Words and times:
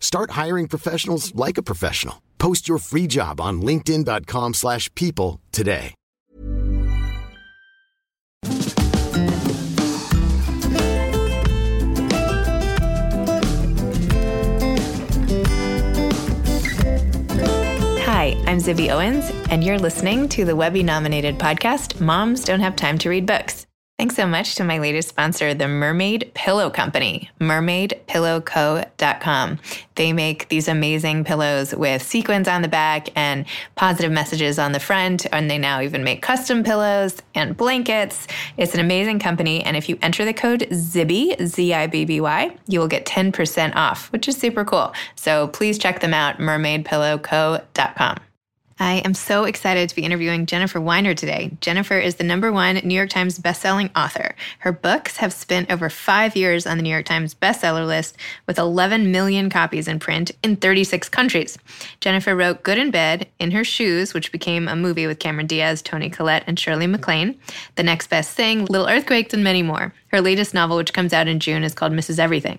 Start 0.00 0.30
hiring 0.30 0.68
professionals 0.68 1.34
like 1.34 1.58
a 1.58 1.62
professional. 1.62 2.22
Post 2.38 2.68
your 2.68 2.78
free 2.78 3.06
job 3.06 3.40
on 3.40 3.60
linkedin.com/people 3.60 4.52
slash 4.54 4.88
people 4.94 5.40
today. 5.52 5.94
Hi, 18.06 18.34
I'm 18.46 18.58
Zibby 18.58 18.90
Owens, 18.90 19.30
and 19.50 19.62
you're 19.62 19.78
listening 19.78 20.28
to 20.30 20.44
the 20.44 20.56
Webby 20.56 20.82
nominated 20.82 21.38
podcast, 21.38 22.00
Moms 22.00 22.44
Don't 22.44 22.60
Have 22.60 22.74
Time 22.74 22.98
to 22.98 23.10
Read 23.10 23.26
Books. 23.26 23.66
Thanks 23.98 24.14
so 24.14 24.26
much 24.26 24.56
to 24.56 24.64
my 24.64 24.76
latest 24.76 25.08
sponsor, 25.08 25.54
the 25.54 25.68
Mermaid 25.68 26.30
Pillow 26.34 26.68
Company, 26.68 27.30
mermaidpillowco.com. 27.40 29.58
They 29.94 30.12
make 30.12 30.48
these 30.48 30.68
amazing 30.68 31.24
pillows 31.24 31.74
with 31.74 32.02
sequins 32.02 32.46
on 32.46 32.60
the 32.60 32.68
back 32.68 33.08
and 33.16 33.46
positive 33.74 34.12
messages 34.12 34.58
on 34.58 34.72
the 34.72 34.80
front, 34.80 35.24
and 35.32 35.50
they 35.50 35.56
now 35.56 35.80
even 35.80 36.04
make 36.04 36.20
custom 36.20 36.62
pillows 36.62 37.22
and 37.34 37.56
blankets. 37.56 38.26
It's 38.58 38.74
an 38.74 38.80
amazing 38.80 39.18
company, 39.18 39.64
and 39.64 39.78
if 39.78 39.88
you 39.88 39.96
enter 40.02 40.26
the 40.26 40.34
code 40.34 40.68
ZIBBY, 40.70 41.46
Z 41.46 41.72
I 41.72 41.86
B 41.86 42.04
B 42.04 42.20
Y, 42.20 42.54
you 42.68 42.80
will 42.80 42.88
get 42.88 43.06
10% 43.06 43.76
off, 43.76 44.12
which 44.12 44.28
is 44.28 44.36
super 44.36 44.66
cool. 44.66 44.92
So 45.14 45.48
please 45.48 45.78
check 45.78 46.00
them 46.00 46.12
out, 46.12 46.36
mermaidpillowco.com. 46.36 48.18
I 48.78 48.96
am 49.06 49.14
so 49.14 49.44
excited 49.44 49.88
to 49.88 49.96
be 49.96 50.04
interviewing 50.04 50.44
Jennifer 50.44 50.78
Weiner 50.78 51.14
today. 51.14 51.56
Jennifer 51.62 51.98
is 51.98 52.16
the 52.16 52.24
number 52.24 52.52
one 52.52 52.76
New 52.84 52.94
York 52.94 53.08
Times 53.08 53.38
bestselling 53.38 53.90
author. 53.96 54.34
Her 54.58 54.72
books 54.72 55.16
have 55.16 55.32
spent 55.32 55.70
over 55.70 55.88
five 55.88 56.36
years 56.36 56.66
on 56.66 56.76
the 56.76 56.82
New 56.82 56.90
York 56.90 57.06
Times 57.06 57.34
bestseller 57.34 57.86
list 57.86 58.18
with 58.46 58.58
11 58.58 59.10
million 59.10 59.48
copies 59.48 59.88
in 59.88 59.98
print 59.98 60.32
in 60.42 60.56
36 60.56 61.08
countries. 61.08 61.56
Jennifer 62.00 62.36
wrote 62.36 62.64
Good 62.64 62.76
in 62.76 62.90
Bed, 62.90 63.26
In 63.38 63.52
Her 63.52 63.64
Shoes, 63.64 64.12
which 64.12 64.30
became 64.30 64.68
a 64.68 64.76
movie 64.76 65.06
with 65.06 65.20
Cameron 65.20 65.46
Diaz, 65.46 65.80
Toni 65.80 66.10
Collette, 66.10 66.44
and 66.46 66.58
Shirley 66.58 66.86
MacLaine, 66.86 67.38
The 67.76 67.82
Next 67.82 68.08
Best 68.08 68.32
Thing, 68.32 68.66
Little 68.66 68.88
Earthquakes, 68.88 69.32
and 69.32 69.42
many 69.42 69.62
more. 69.62 69.94
Her 70.08 70.20
latest 70.20 70.54
novel, 70.54 70.76
which 70.76 70.92
comes 70.92 71.12
out 71.12 71.28
in 71.28 71.40
June, 71.40 71.64
is 71.64 71.74
called 71.74 71.92
Mrs. 71.92 72.18
Everything. 72.18 72.58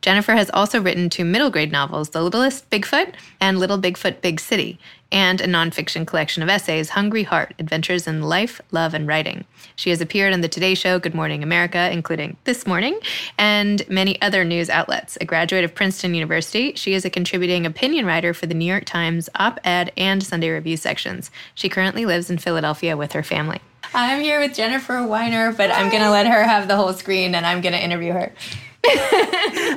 Jennifer 0.00 0.32
has 0.32 0.50
also 0.52 0.80
written 0.80 1.10
two 1.10 1.24
middle 1.24 1.50
grade 1.50 1.72
novels, 1.72 2.10
The 2.10 2.22
Littlest 2.22 2.68
Bigfoot 2.70 3.14
and 3.40 3.58
Little 3.58 3.78
Bigfoot 3.78 4.20
Big 4.20 4.40
City, 4.40 4.78
and 5.10 5.40
a 5.40 5.46
nonfiction 5.46 6.06
collection 6.06 6.42
of 6.42 6.48
essays, 6.48 6.90
Hungry 6.90 7.22
Heart 7.22 7.54
Adventures 7.58 8.06
in 8.06 8.22
Life, 8.22 8.60
Love, 8.70 8.94
and 8.94 9.06
Writing. 9.06 9.44
She 9.76 9.90
has 9.90 10.00
appeared 10.00 10.32
on 10.32 10.40
The 10.40 10.48
Today 10.48 10.74
Show, 10.74 10.98
Good 10.98 11.14
Morning 11.14 11.42
America, 11.42 11.90
including 11.90 12.36
This 12.44 12.66
Morning, 12.66 12.98
and 13.38 13.88
many 13.88 14.20
other 14.20 14.44
news 14.44 14.68
outlets. 14.68 15.16
A 15.20 15.24
graduate 15.24 15.64
of 15.64 15.74
Princeton 15.74 16.14
University, 16.14 16.74
she 16.74 16.94
is 16.94 17.04
a 17.04 17.10
contributing 17.10 17.64
opinion 17.64 18.06
writer 18.06 18.34
for 18.34 18.46
the 18.46 18.54
New 18.54 18.66
York 18.66 18.84
Times 18.84 19.28
op 19.34 19.58
ed 19.64 19.92
and 19.96 20.22
Sunday 20.22 20.50
Review 20.50 20.76
sections. 20.76 21.30
She 21.54 21.68
currently 21.68 22.04
lives 22.04 22.30
in 22.30 22.38
Philadelphia 22.38 22.96
with 22.96 23.12
her 23.12 23.22
family. 23.22 23.60
I'm 23.94 24.20
here 24.20 24.40
with 24.40 24.54
Jennifer 24.54 25.06
Weiner, 25.06 25.52
but 25.52 25.70
I'm 25.70 25.90
going 25.90 26.02
to 26.02 26.10
let 26.10 26.26
her 26.26 26.42
have 26.42 26.68
the 26.68 26.76
whole 26.76 26.92
screen 26.92 27.34
and 27.34 27.46
I'm 27.46 27.62
going 27.62 27.72
to 27.72 27.82
interview 27.82 28.12
her. 28.12 28.32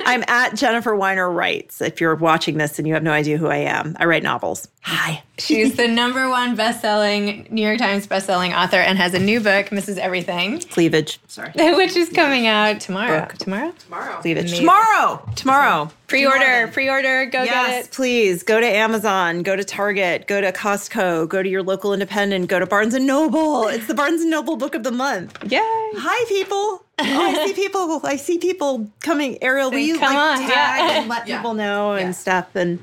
I'm 0.04 0.24
at 0.28 0.54
Jennifer 0.54 0.94
Weiner 0.94 1.30
Writes. 1.30 1.80
If 1.80 2.00
you're 2.00 2.14
watching 2.14 2.58
this 2.58 2.78
and 2.78 2.88
you 2.88 2.94
have 2.94 3.02
no 3.02 3.12
idea 3.12 3.38
who 3.38 3.46
I 3.46 3.58
am, 3.58 3.96
I 3.98 4.04
write 4.06 4.22
novels. 4.22 4.68
Hi. 4.82 5.22
She's 5.38 5.76
the 5.76 5.88
number 5.88 6.28
one 6.28 6.56
best-selling 6.56 7.46
New 7.50 7.62
York 7.62 7.78
Times 7.78 8.06
best-selling 8.06 8.52
author 8.52 8.76
and 8.76 8.98
has 8.98 9.14
a 9.14 9.18
new 9.18 9.40
book, 9.40 9.66
Mrs. 9.66 9.98
Everything, 9.98 10.60
Cleavage. 10.60 11.20
Sorry. 11.28 11.52
which 11.76 11.96
is 11.96 12.08
coming 12.08 12.46
out 12.46 12.80
tomorrow. 12.80 13.20
Book. 13.20 13.38
Tomorrow? 13.38 13.72
Cleavage. 14.20 14.44
Amazing. 14.44 14.60
Tomorrow. 14.60 15.28
Tomorrow. 15.36 15.90
Pre-order, 16.08 16.68
pre-order, 16.72 17.24
go 17.24 17.42
yes, 17.42 17.70
get 17.70 17.84
it. 17.86 17.90
please 17.92 18.42
go 18.42 18.60
to 18.60 18.66
Amazon, 18.66 19.42
go 19.42 19.56
to 19.56 19.64
Target, 19.64 20.26
go 20.26 20.42
to 20.42 20.52
Costco, 20.52 21.26
go 21.26 21.42
to 21.42 21.48
your 21.48 21.62
local 21.62 21.94
independent, 21.94 22.48
go 22.48 22.58
to 22.58 22.66
Barnes 22.66 22.92
and 22.92 23.06
Noble. 23.06 23.68
It's 23.68 23.86
the 23.86 23.94
Barnes 23.94 24.20
and 24.20 24.30
Noble 24.30 24.56
book 24.58 24.74
of 24.74 24.82
the 24.82 24.90
month. 24.90 25.38
Yay. 25.50 25.58
Hi, 25.62 26.24
people. 26.28 26.84
Oh, 26.98 27.04
I 27.04 27.46
see 27.46 27.54
people. 27.54 28.00
I 28.04 28.16
see 28.16 28.38
people 28.38 28.90
coming. 29.00 29.42
Ariel, 29.42 29.70
will 29.70 29.78
you 29.78 29.98
Come 29.98 30.14
like 30.14 30.40
on, 30.40 30.48
tag 30.48 30.50
yeah. 30.50 31.00
and 31.00 31.08
let 31.08 31.26
people 31.26 31.54
know 31.54 31.94
and 31.94 32.14
stuff? 32.14 32.54
And 32.54 32.82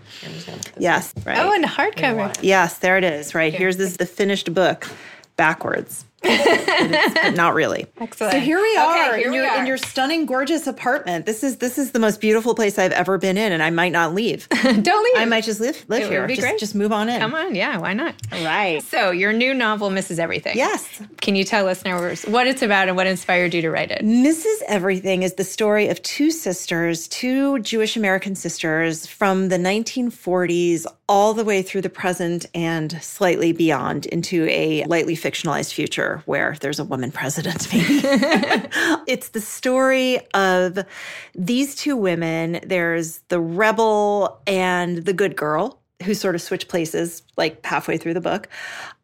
yes, 0.77 1.13
right. 1.25 1.37
Oh, 1.37 1.53
and 1.53 1.63
hardcover. 1.63 2.37
Yes, 2.41 2.79
there 2.79 2.97
it 2.97 3.03
is. 3.03 3.33
Right 3.35 3.53
here's 3.53 3.77
this 3.77 3.97
the 3.97 4.06
finished 4.06 4.53
book, 4.53 4.88
backwards. 5.35 6.06
But 6.21 7.36
not 7.36 7.54
really. 7.54 7.88
Excellent. 8.00 8.33
So 8.33 8.39
here 8.39 8.60
we 8.60 8.69
Okay, 8.71 8.80
are, 8.80 9.16
here 9.18 9.25
in, 9.27 9.31
we 9.31 9.38
your, 9.38 9.48
are. 9.48 9.60
in 9.60 9.66
your 9.66 9.77
stunning, 9.77 10.25
gorgeous 10.25 10.68
apartment. 10.68 11.25
This 11.25 11.44
is 11.44 11.57
this 11.57 11.77
is 11.77 11.92
the 11.92 12.00
most 12.00 12.21
beautiful 12.21 12.56
place 12.56 12.77
I've 12.77 12.92
ever 12.92 13.18
been 13.18 13.38
in, 13.38 13.51
and 13.51 13.62
I 13.63 13.69
might 13.69 13.92
not 13.92 14.13
leave. 14.13 14.48
Don't 14.63 14.75
leave. 15.04 15.13
I 15.18 15.25
might 15.25 15.44
just 15.44 15.60
live 15.60 15.83
live 15.88 16.01
It 16.01 16.06
would 16.06 16.12
here. 16.12 16.27
be 16.27 16.36
just, 16.36 16.48
great. 16.48 16.60
just 16.60 16.75
move 16.75 16.92
on 16.92 17.10
in. 17.10 17.19
Come 17.19 17.36
on, 17.36 17.56
yeah, 17.56 17.77
why 17.77 17.94
not? 17.94 18.16
Right. 18.31 18.81
So, 18.83 19.12
your 19.12 19.33
new 19.33 19.54
novel, 19.54 19.89
Mrs. 19.89 20.19
Everything. 20.19 20.57
Yes. 20.57 21.01
Can 21.21 21.36
you 21.36 21.44
tell 21.44 21.66
listeners 21.66 22.24
what 22.24 22.48
it's 22.48 22.62
about 22.62 22.88
and 22.88 22.98
what 22.98 23.07
inspired 23.07 23.54
you 23.54 23.62
to 23.62 23.69
write 23.72 23.92
it? 23.92 24.04
Mrs. 24.04 24.56
Everything 24.68 25.24
is 25.24 25.33
the 25.36 25.44
story 25.44 25.88
of 25.89 26.01
two 26.04 26.31
sisters, 26.31 27.07
two 27.07 27.60
Jewish 27.60 27.95
American 27.98 28.36
sisters 28.36 29.06
from 29.07 29.50
the 29.50 29.57
1940s 29.57 30.86
all 31.09 31.33
the 31.33 31.44
way 31.44 31.63
through 31.63 31.81
the 31.81 31.89
present 31.89 32.45
and 32.53 33.01
slightly 33.01 33.51
beyond 33.51 34.06
into 34.06 34.47
a 34.47 34.85
lightly 34.85 35.15
fictionalized 35.15 35.73
future 35.73 36.21
where 36.27 36.56
there's 36.61 36.79
a 36.79 36.83
woman 36.83 37.11
president, 37.11 37.67
maybe. 37.73 38.00
it's 39.07 39.29
the 39.29 39.41
story 39.41 40.19
of 40.35 40.77
these 41.33 41.75
two 41.75 41.97
women. 41.97 42.59
There's 42.63 43.17
the 43.29 43.39
rebel 43.39 44.39
and 44.45 45.00
the 45.00 45.13
good 45.13 45.35
girl 45.35 45.81
who 46.03 46.13
sort 46.13 46.35
of 46.35 46.41
switch 46.41 46.67
places 46.67 47.23
like 47.35 47.65
halfway 47.65 47.97
through 47.97 48.13
the 48.13 48.21
book. 48.21 48.47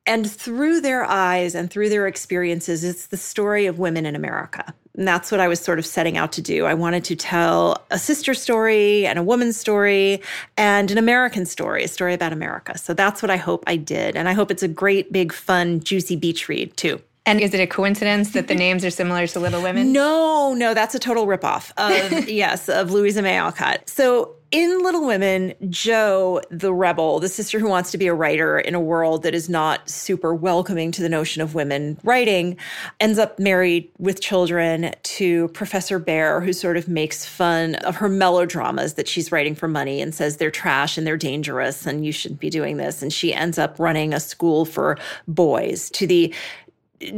And 0.08 0.30
through 0.30 0.82
their 0.82 1.04
eyes 1.04 1.56
and 1.56 1.70
through 1.70 1.90
their 1.90 2.08
experiences, 2.08 2.84
it's 2.84 3.08
the 3.08 3.18
story 3.18 3.66
of 3.66 3.80
women 3.80 4.06
in 4.06 4.16
America. 4.16 4.74
And 4.98 5.08
that's 5.08 5.32
what 5.32 5.40
I 5.40 5.48
was 5.48 5.60
sort 5.60 5.80
of 5.80 5.86
setting 5.86 6.16
out 6.16 6.32
to 6.34 6.42
do. 6.42 6.66
I 6.66 6.74
wanted 6.74 7.04
to 7.06 7.16
tell 7.16 7.84
a 7.92 8.00
sister 8.00 8.34
story 8.34 9.06
and 9.06 9.20
a 9.20 9.24
woman's 9.24 9.58
story 9.58 10.22
and 10.58 10.90
an 10.90 10.98
American 10.98 11.46
story, 11.46 11.84
a 11.84 11.88
story 11.88 12.14
about 12.14 12.32
America. 12.32 12.78
So 12.78 12.94
that's 12.94 13.22
what 13.22 13.30
I 13.30 13.38
hope 13.38 13.64
I 13.68 13.76
did. 13.76 14.16
And 14.16 14.30
I 14.30 14.34
hope 14.34 14.52
it's 14.52 14.64
a 14.64 14.68
great, 14.68 15.12
big, 15.12 15.34
fun, 15.34 15.82
juicy 15.82 16.16
beach 16.16 16.48
read 16.48 16.78
too. 16.78 17.02
And 17.28 17.42
is 17.42 17.54
it 17.56 17.60
a 17.60 17.68
coincidence 17.68 18.32
that 18.32 18.48
the 18.48 18.54
mm-hmm. 18.54 18.60
names 18.60 18.86
are 18.86 18.92
similar 18.92 19.26
to 19.26 19.40
Little 19.40 19.62
Women? 19.62 19.92
No, 19.92 20.54
no, 20.54 20.76
that's 20.76 20.94
a 20.94 21.00
total 21.00 21.26
ripoff 21.26 21.72
of 21.78 22.30
yes, 22.30 22.70
of 22.70 22.92
Louisa 22.92 23.24
May 23.24 23.36
Alcott. 23.38 23.90
So 23.90 24.36
in 24.56 24.82
Little 24.84 25.06
Women, 25.06 25.54
Jo, 25.70 26.40
the 26.50 26.74
rebel, 26.74 27.20
the 27.20 27.28
sister 27.28 27.60
who 27.60 27.68
wants 27.68 27.92
to 27.92 27.98
be 27.98 28.08
a 28.08 28.14
writer 28.14 28.58
in 28.58 28.74
a 28.74 28.80
world 28.80 29.24
that 29.24 29.36
is 29.36 29.50
not 29.50 29.90
super 29.90 30.34
welcoming 30.34 30.94
to 30.94 31.02
the 31.02 31.10
notion 31.10 31.42
of 31.42 31.56
women 31.56 32.00
writing, 32.06 32.56
ends 33.02 33.20
up 33.20 33.38
married 33.38 33.92
with 33.98 34.22
children 34.22 34.94
to 35.04 35.50
Professor 35.50 36.00
Bhaer, 36.00 36.42
who 36.42 36.54
sort 36.54 36.78
of 36.78 36.88
makes 36.88 37.26
fun 37.26 37.76
of 37.76 37.98
her 37.98 38.08
melodramas 38.08 38.94
that 38.94 39.10
she's 39.10 39.30
writing 39.30 39.56
for 39.56 39.68
money 39.68 40.02
and 40.02 40.16
says 40.16 40.38
they're 40.38 40.50
trash 40.50 40.98
and 40.98 41.06
they're 41.06 41.18
dangerous 41.18 41.86
and 41.86 42.06
you 42.06 42.14
shouldn't 42.14 42.40
be 42.40 42.50
doing 42.50 42.78
this. 42.78 43.02
And 43.02 43.12
she 43.12 43.34
ends 43.34 43.60
up 43.60 43.78
running 43.78 44.14
a 44.14 44.22
school 44.22 44.64
for 44.64 44.98
boys 45.28 45.90
to 45.90 46.08
the 46.08 46.34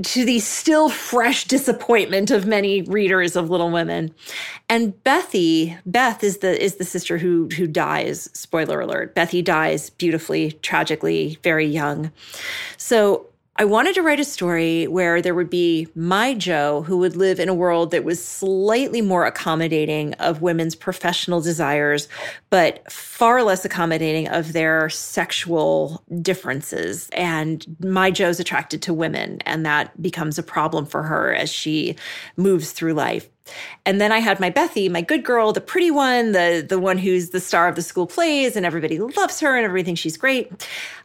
to 0.04 0.26
the 0.26 0.40
still 0.40 0.90
fresh 0.90 1.46
disappointment 1.46 2.32
of 2.32 2.46
many 2.46 2.82
readers 2.84 3.36
of 3.36 3.50
Little 3.50 3.72
Women. 3.72 4.14
And 4.70 4.94
Bethy, 5.04 5.78
Beth 5.86 6.24
is 6.24 6.40
the 6.40 6.62
is 6.62 6.76
the 6.76 6.86
sister 6.86 7.18
who 7.18 7.50
who 7.56 7.68
dies. 7.68 8.30
Spoiler 8.34 8.80
alert. 8.80 9.16
Bethy 9.16 9.44
dies 9.44 9.90
beautifully, 9.90 10.54
tragically, 10.62 11.38
very 11.44 11.66
young. 11.66 12.12
So 12.78 13.28
I 13.60 13.66
wanted 13.66 13.96
to 13.96 14.04
write 14.04 14.20
a 14.20 14.24
story 14.24 14.86
where 14.86 15.20
there 15.20 15.34
would 15.34 15.50
be 15.50 15.88
my 15.96 16.36
Jo 16.36 16.84
who 16.84 17.00
would 17.00 17.16
live 17.16 17.40
in 17.40 17.50
a 17.50 17.56
world 17.56 17.90
that 17.90 18.04
was 18.04 18.24
slightly 18.24 19.02
more 19.02 19.26
accommodating 19.26 20.14
of 20.16 20.44
women's 20.44 20.76
professional 20.76 21.42
desires, 21.42 22.08
but 22.52 22.92
far 22.92 23.42
less 23.42 23.66
accommodating 23.66 24.28
of 24.28 24.54
their 24.54 24.90
sexual 24.90 26.04
differences. 26.22 27.10
And 27.14 27.66
my 27.80 28.12
Jo's 28.12 28.40
attracted 28.40 28.84
to 28.84 28.94
women, 28.94 29.42
and 29.48 29.66
that 29.66 30.00
becomes 30.00 30.38
a 30.38 30.44
problem 30.44 30.86
for 30.86 31.02
her 31.02 31.34
as 31.34 31.52
she 31.52 31.96
moves 32.36 32.74
through 32.74 32.94
life. 32.94 33.28
And 33.86 34.02
then 34.02 34.12
I 34.12 34.20
had 34.20 34.40
my 34.40 34.50
Bethie, 34.50 34.90
my 34.90 35.02
good 35.02 35.24
girl, 35.24 35.54
the 35.54 35.62
pretty 35.62 35.92
one, 35.92 36.32
the 36.32 36.66
the 36.68 36.80
one 36.80 36.98
who's 36.98 37.30
the 37.30 37.40
star 37.40 37.68
of 37.68 37.76
the 37.76 37.82
school 37.82 38.08
plays 38.08 38.56
and 38.56 38.66
everybody 38.66 39.00
loves 39.00 39.40
her 39.40 39.56
and 39.56 39.66
everything 39.66 39.96
she's 39.96 40.18
great. 40.18 40.52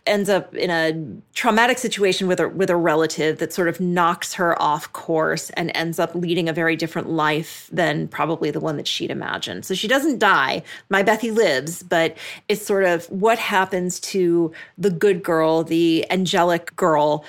Ends 0.07 0.29
up 0.29 0.55
in 0.55 0.71
a 0.71 0.93
traumatic 1.35 1.79
situation 1.79 2.27
with 2.27 2.41
a 2.41 2.49
with 2.49 2.71
a 2.71 2.77
relative 2.77 3.39
that 3.39 3.53
sort 3.53 3.69
of 3.69 3.81
knocks 3.81 4.35
her 4.35 4.61
off 4.61 4.93
course 4.93 5.51
and 5.51 5.71
ends 5.75 5.99
up 5.99 6.15
leading 6.15 6.49
a 6.49 6.53
very 6.53 6.77
different 6.77 7.09
life 7.09 7.69
than 7.73 8.09
probably 8.09 8.51
the 8.51 8.61
one 8.61 8.77
that 8.77 8.89
she'd 8.89 9.11
imagined. 9.11 9.65
So 9.65 9.75
she 9.75 9.89
doesn't 9.89 10.19
die. 10.19 10.63
My 10.89 11.03
Bethie 11.03 11.31
lives, 11.31 11.83
but 11.83 12.17
it's 12.49 12.65
sort 12.65 12.85
of 12.85 13.07
what 13.07 13.39
happens 13.39 14.01
to 14.01 14.53
the 14.77 14.91
good 14.91 15.23
girl, 15.23 15.63
the 15.63 16.05
angelic 16.11 16.75
girl 16.77 17.25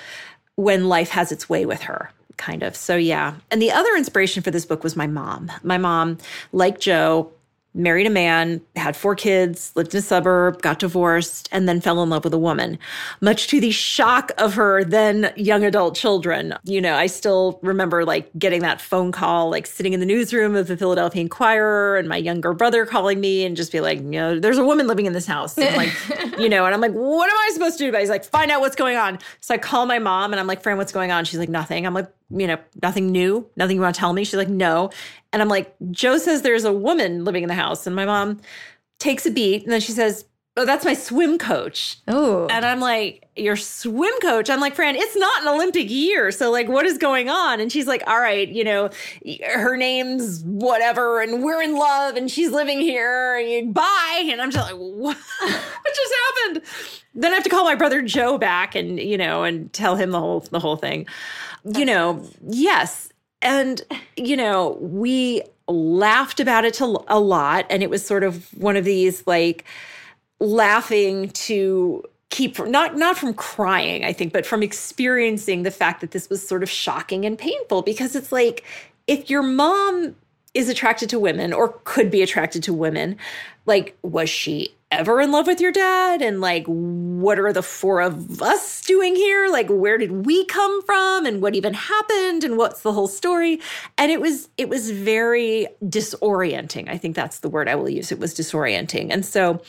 when 0.56 0.88
life 0.88 1.10
has 1.10 1.32
its 1.32 1.48
way 1.48 1.66
with 1.66 1.82
her 1.82 2.10
kind 2.44 2.62
of. 2.62 2.76
So, 2.76 2.96
yeah. 2.96 3.34
And 3.50 3.62
the 3.62 3.72
other 3.72 3.96
inspiration 3.96 4.42
for 4.42 4.50
this 4.50 4.66
book 4.66 4.84
was 4.84 4.96
my 4.96 5.06
mom. 5.06 5.50
My 5.62 5.78
mom, 5.78 6.18
like 6.52 6.78
Jo, 6.78 7.32
married 7.74 8.06
a 8.06 8.10
man, 8.10 8.60
had 8.76 8.96
four 8.96 9.16
kids, 9.16 9.72
lived 9.74 9.92
in 9.94 9.98
a 9.98 10.02
suburb, 10.02 10.62
got 10.62 10.78
divorced, 10.78 11.48
and 11.50 11.68
then 11.68 11.80
fell 11.80 12.02
in 12.02 12.08
love 12.08 12.22
with 12.22 12.32
a 12.32 12.38
woman, 12.38 12.78
much 13.20 13.48
to 13.48 13.60
the 13.60 13.72
shock 13.72 14.30
of 14.38 14.54
her 14.54 14.84
then 14.84 15.32
young 15.36 15.64
adult 15.64 15.96
children. 15.96 16.54
You 16.64 16.80
know, 16.80 16.94
I 16.94 17.06
still 17.06 17.58
remember 17.62 18.04
like 18.04 18.30
getting 18.38 18.62
that 18.62 18.80
phone 18.80 19.10
call, 19.10 19.50
like 19.50 19.66
sitting 19.66 19.92
in 19.92 20.00
the 20.00 20.06
newsroom 20.06 20.54
of 20.54 20.68
the 20.68 20.76
Philadelphia 20.76 21.20
Inquirer 21.20 21.96
and 21.96 22.08
my 22.08 22.16
younger 22.16 22.52
brother 22.54 22.86
calling 22.86 23.20
me 23.20 23.44
and 23.44 23.56
just 23.56 23.72
be 23.72 23.80
like, 23.80 23.98
you 23.98 24.04
know, 24.04 24.38
there's 24.38 24.58
a 24.58 24.64
woman 24.64 24.86
living 24.86 25.06
in 25.06 25.12
this 25.12 25.26
house. 25.26 25.58
And 25.58 25.76
like, 25.76 25.92
you 26.38 26.48
know, 26.48 26.64
and 26.64 26.74
I'm 26.74 26.80
like, 26.80 26.92
what 26.92 27.28
am 27.28 27.36
I 27.36 27.50
supposed 27.52 27.78
to 27.78 27.86
do? 27.86 27.90
But 27.90 28.00
he's 28.00 28.10
like, 28.10 28.24
find 28.24 28.52
out 28.52 28.60
what's 28.60 28.76
going 28.76 28.96
on. 28.96 29.18
So 29.40 29.54
I 29.54 29.58
call 29.58 29.86
my 29.86 29.98
mom 29.98 30.32
and 30.32 30.38
I'm 30.38 30.46
like, 30.46 30.62
Fran, 30.62 30.76
what's 30.76 30.92
going 30.92 31.10
on? 31.10 31.24
She's 31.24 31.40
like, 31.40 31.48
nothing. 31.48 31.86
I'm 31.86 31.94
like, 31.94 32.08
you 32.30 32.46
know, 32.46 32.58
nothing 32.82 33.10
new, 33.10 33.48
nothing 33.56 33.76
you 33.76 33.82
want 33.82 33.94
to 33.94 33.98
tell 33.98 34.12
me? 34.12 34.24
She's 34.24 34.34
like, 34.34 34.48
no. 34.48 34.90
And 35.32 35.42
I'm 35.42 35.48
like, 35.48 35.74
Joe 35.90 36.18
says 36.18 36.42
there's 36.42 36.64
a 36.64 36.72
woman 36.72 37.24
living 37.24 37.42
in 37.42 37.48
the 37.48 37.54
house. 37.54 37.86
And 37.86 37.94
my 37.94 38.04
mom 38.04 38.40
takes 38.98 39.26
a 39.26 39.30
beat 39.30 39.64
and 39.64 39.72
then 39.72 39.80
she 39.80 39.92
says, 39.92 40.24
Oh, 40.56 40.64
that's 40.64 40.84
my 40.84 40.94
swim 40.94 41.36
coach. 41.36 41.98
Oh. 42.06 42.46
And 42.46 42.64
I'm 42.64 42.78
like, 42.78 43.28
Your 43.34 43.56
swim 43.56 44.12
coach? 44.22 44.48
I'm 44.48 44.60
like, 44.60 44.76
Fran, 44.76 44.94
it's 44.94 45.16
not 45.16 45.42
an 45.42 45.48
Olympic 45.48 45.90
year. 45.90 46.30
So, 46.30 46.52
like, 46.52 46.68
what 46.68 46.86
is 46.86 46.96
going 46.96 47.28
on? 47.28 47.58
And 47.58 47.72
she's 47.72 47.88
like, 47.88 48.04
All 48.06 48.20
right, 48.20 48.48
you 48.48 48.62
know, 48.62 48.90
her 49.44 49.76
name's 49.76 50.44
whatever, 50.44 51.20
and 51.20 51.42
we're 51.42 51.60
in 51.60 51.76
love, 51.76 52.14
and 52.14 52.30
she's 52.30 52.52
living 52.52 52.80
here. 52.80 53.34
And 53.36 53.74
bye. 53.74 54.28
And 54.30 54.40
I'm 54.40 54.52
just 54.52 54.70
like, 54.70 54.78
What, 54.78 55.16
what 55.40 55.94
just 55.94 56.14
happened? 56.24 56.62
Then 57.16 57.32
I 57.32 57.34
have 57.34 57.44
to 57.44 57.50
call 57.50 57.64
my 57.64 57.74
brother 57.74 58.00
Joe 58.00 58.38
back 58.38 58.76
and, 58.76 59.00
you 59.00 59.18
know, 59.18 59.42
and 59.42 59.72
tell 59.72 59.96
him 59.96 60.12
the 60.12 60.20
whole 60.20 60.40
the 60.40 60.60
whole 60.60 60.76
thing 60.76 61.06
you 61.64 61.84
know, 61.84 62.26
yes. 62.46 63.10
And, 63.42 63.82
you 64.16 64.36
know, 64.36 64.78
we 64.80 65.42
laughed 65.68 66.40
about 66.40 66.64
it 66.64 66.74
to 66.74 67.02
a 67.08 67.18
lot. 67.18 67.66
And 67.70 67.82
it 67.82 67.90
was 67.90 68.04
sort 68.04 68.22
of 68.22 68.46
one 68.54 68.76
of 68.76 68.84
these 68.84 69.26
like 69.26 69.64
laughing 70.40 71.30
to 71.30 72.04
keep 72.30 72.56
from, 72.56 72.70
not 72.70 72.96
not 72.96 73.16
from 73.16 73.34
crying, 73.34 74.04
I 74.04 74.12
think, 74.12 74.32
but 74.32 74.44
from 74.44 74.62
experiencing 74.62 75.62
the 75.62 75.70
fact 75.70 76.00
that 76.00 76.10
this 76.10 76.28
was 76.28 76.46
sort 76.46 76.62
of 76.62 76.70
shocking 76.70 77.24
and 77.24 77.38
painful 77.38 77.82
because 77.82 78.16
it's 78.16 78.32
like 78.32 78.64
if 79.06 79.30
your 79.30 79.42
mom 79.42 80.16
is 80.54 80.68
attracted 80.68 81.10
to 81.10 81.18
women 81.18 81.52
or 81.52 81.80
could 81.84 82.10
be 82.10 82.22
attracted 82.22 82.62
to 82.62 82.72
women, 82.72 83.16
like 83.66 83.96
was 84.02 84.30
she 84.30 84.74
ever 84.90 85.20
in 85.20 85.32
love 85.32 85.46
with 85.46 85.60
your 85.60 85.72
dad? 85.72 86.22
And 86.22 86.40
like, 86.40 86.64
what 86.66 87.38
are 87.38 87.52
the 87.52 87.62
four 87.62 88.00
of 88.00 88.40
us 88.40 88.80
doing 88.82 89.16
here? 89.16 89.48
Like, 89.48 89.66
where 89.68 89.98
did 89.98 90.24
we 90.24 90.44
come 90.46 90.82
from? 90.82 91.26
And 91.26 91.42
what 91.42 91.56
even 91.56 91.74
happened? 91.74 92.44
And 92.44 92.56
what's 92.56 92.82
the 92.82 92.92
whole 92.92 93.08
story? 93.08 93.60
And 93.98 94.12
it 94.12 94.20
was, 94.20 94.48
it 94.56 94.68
was 94.68 94.90
very 94.90 95.66
disorienting. 95.84 96.88
I 96.88 96.96
think 96.96 97.16
that's 97.16 97.40
the 97.40 97.48
word 97.48 97.68
I 97.68 97.74
will 97.74 97.88
use. 97.88 98.12
It 98.12 98.20
was 98.20 98.34
disorienting. 98.34 99.08
And 99.10 99.26
so 99.26 99.60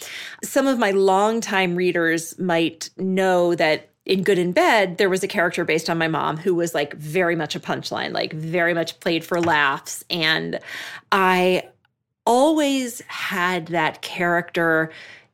some 0.44 0.68
of 0.68 0.78
my 0.78 0.92
longtime 0.92 1.76
readers 1.76 2.38
might 2.38 2.92
know 2.98 3.56
that 3.56 3.90
in 4.06 4.24
Good 4.24 4.38
in 4.38 4.52
Bed, 4.52 4.98
there 4.98 5.10
was 5.10 5.24
a 5.24 5.28
character 5.28 5.66
based 5.66 5.90
on 5.90 5.98
my 5.98 6.08
mom 6.08 6.38
who 6.38 6.54
was 6.54 6.76
like 6.76 6.94
very 6.94 7.36
much 7.36 7.56
a 7.56 7.60
punchline, 7.60 8.14
like 8.14 8.34
very 8.34 8.74
much 8.74 9.00
played 9.00 9.26
for 9.26 9.42
laughs. 9.42 10.04
And 10.10 10.60
I 11.12 11.64
always 12.26 13.02
had 13.08 13.68
that 13.68 14.02
character 14.02 14.92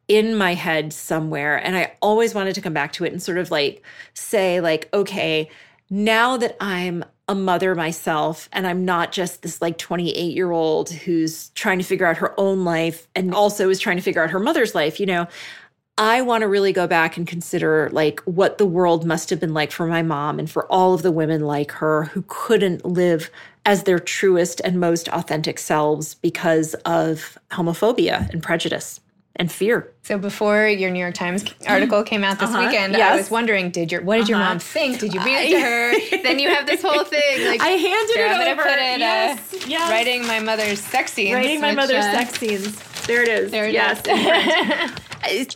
in 0.08 0.36
my 0.36 0.54
head 0.54 0.92
somewhere 0.92 1.56
and 1.56 1.78
I 1.78 1.94
always 2.02 2.36
wanted 2.36 2.56
to 2.56 2.62
come 2.62 2.74
back 2.74 2.92
to 2.94 3.06
it 3.06 3.14
and 3.14 3.24
sort 3.24 3.38
of 3.38 3.50
like 3.50 3.82
say 4.14 4.60
like 4.60 4.90
okay 4.94 5.50
now 5.90 6.36
that 6.36 6.58
I'm 6.60 7.06
a 7.30 7.36
mother 7.36 7.76
myself 7.76 8.50
and 8.52 8.68
I'm 8.68 8.84
not 8.84 9.14
just 9.14 9.42
this 9.42 9.62
like 9.62 9.78
28 9.78 10.36
year 10.36 10.52
old 10.52 10.90
who's 10.90 11.48
trying 11.50 11.78
to 11.78 11.86
figure 11.86 12.06
out 12.06 12.18
her 12.18 12.38
own 12.38 12.66
life 12.66 13.08
and 13.16 13.34
also 13.34 13.70
is 13.70 13.80
trying 13.80 13.96
to 13.96 14.04
figure 14.04 14.22
out 14.22 14.32
her 14.32 14.40
mother's 14.40 14.76
life 14.76 15.00
you 15.00 15.06
know 15.06 15.28
I 16.02 16.22
want 16.22 16.42
to 16.42 16.48
really 16.48 16.74
go 16.74 16.88
back 16.88 17.16
and 17.16 17.28
consider 17.28 17.88
like 17.92 18.22
what 18.22 18.58
the 18.58 18.66
world 18.66 19.06
must 19.06 19.30
have 19.30 19.40
been 19.40 19.54
like 19.54 19.72
for 19.72 19.86
my 19.86 20.02
mom 20.02 20.40
and 20.40 20.50
for 20.50 20.66
all 20.66 20.96
of 20.96 21.04
the 21.04 21.12
women 21.12 21.42
like 21.42 21.74
her 21.74 22.06
who 22.06 22.26
couldn't 22.28 22.84
live 22.84 23.30
as 23.68 23.84
their 23.84 24.00
truest 24.00 24.62
and 24.66 24.80
most 24.80 25.10
authentic 25.10 25.60
selves 25.60 26.16
because 26.16 26.74
of 26.86 27.38
homophobia 27.52 28.28
and 28.32 28.42
prejudice 28.42 29.00
and 29.36 29.52
fear. 29.52 29.94
So 30.02 30.18
before 30.18 30.68
your 30.68 30.90
New 30.90 31.00
York 31.00 31.14
Times 31.14 31.46
article 31.68 32.02
came 32.02 32.24
out 32.24 32.40
this 32.40 32.50
uh-huh, 32.50 32.66
weekend, 32.66 32.94
yes. 32.94 33.14
I 33.14 33.16
was 33.16 33.30
wondering, 33.30 33.70
did 33.70 33.92
your 33.92 34.02
what 34.02 34.16
did 34.16 34.24
uh-huh. 34.24 34.30
your 34.32 34.40
mom 34.40 34.58
think? 34.58 34.98
Did 34.98 35.14
you 35.14 35.24
read 35.24 35.52
it 35.52 35.54
to 35.54 35.62
her? 35.62 36.24
then 36.24 36.40
you 36.40 36.50
have 36.50 36.66
this 36.66 36.82
whole 36.82 37.04
thing. 37.04 37.48
Like 37.48 37.62
I 37.62 37.68
handed 37.68 38.18
it 38.18 38.32
I'm 38.32 38.58
over. 38.58 38.64
Put 38.64 38.72
it, 38.72 39.00
yes, 39.00 39.54
uh, 39.54 39.58
yes. 39.68 39.92
Writing 39.92 40.26
my 40.26 40.40
mother's 40.40 40.80
sex 40.80 41.14
scenes. 41.14 41.36
Writing 41.36 41.62
my 41.62 41.70
which, 41.70 41.76
mother's 41.76 42.06
uh, 42.06 42.12
sex 42.12 42.40
scenes. 42.40 43.06
There 43.06 43.22
it 43.22 43.28
is. 43.28 43.52
There 43.52 43.68
it 43.68 43.74
yes. 43.74 44.02
Is. 44.08 45.08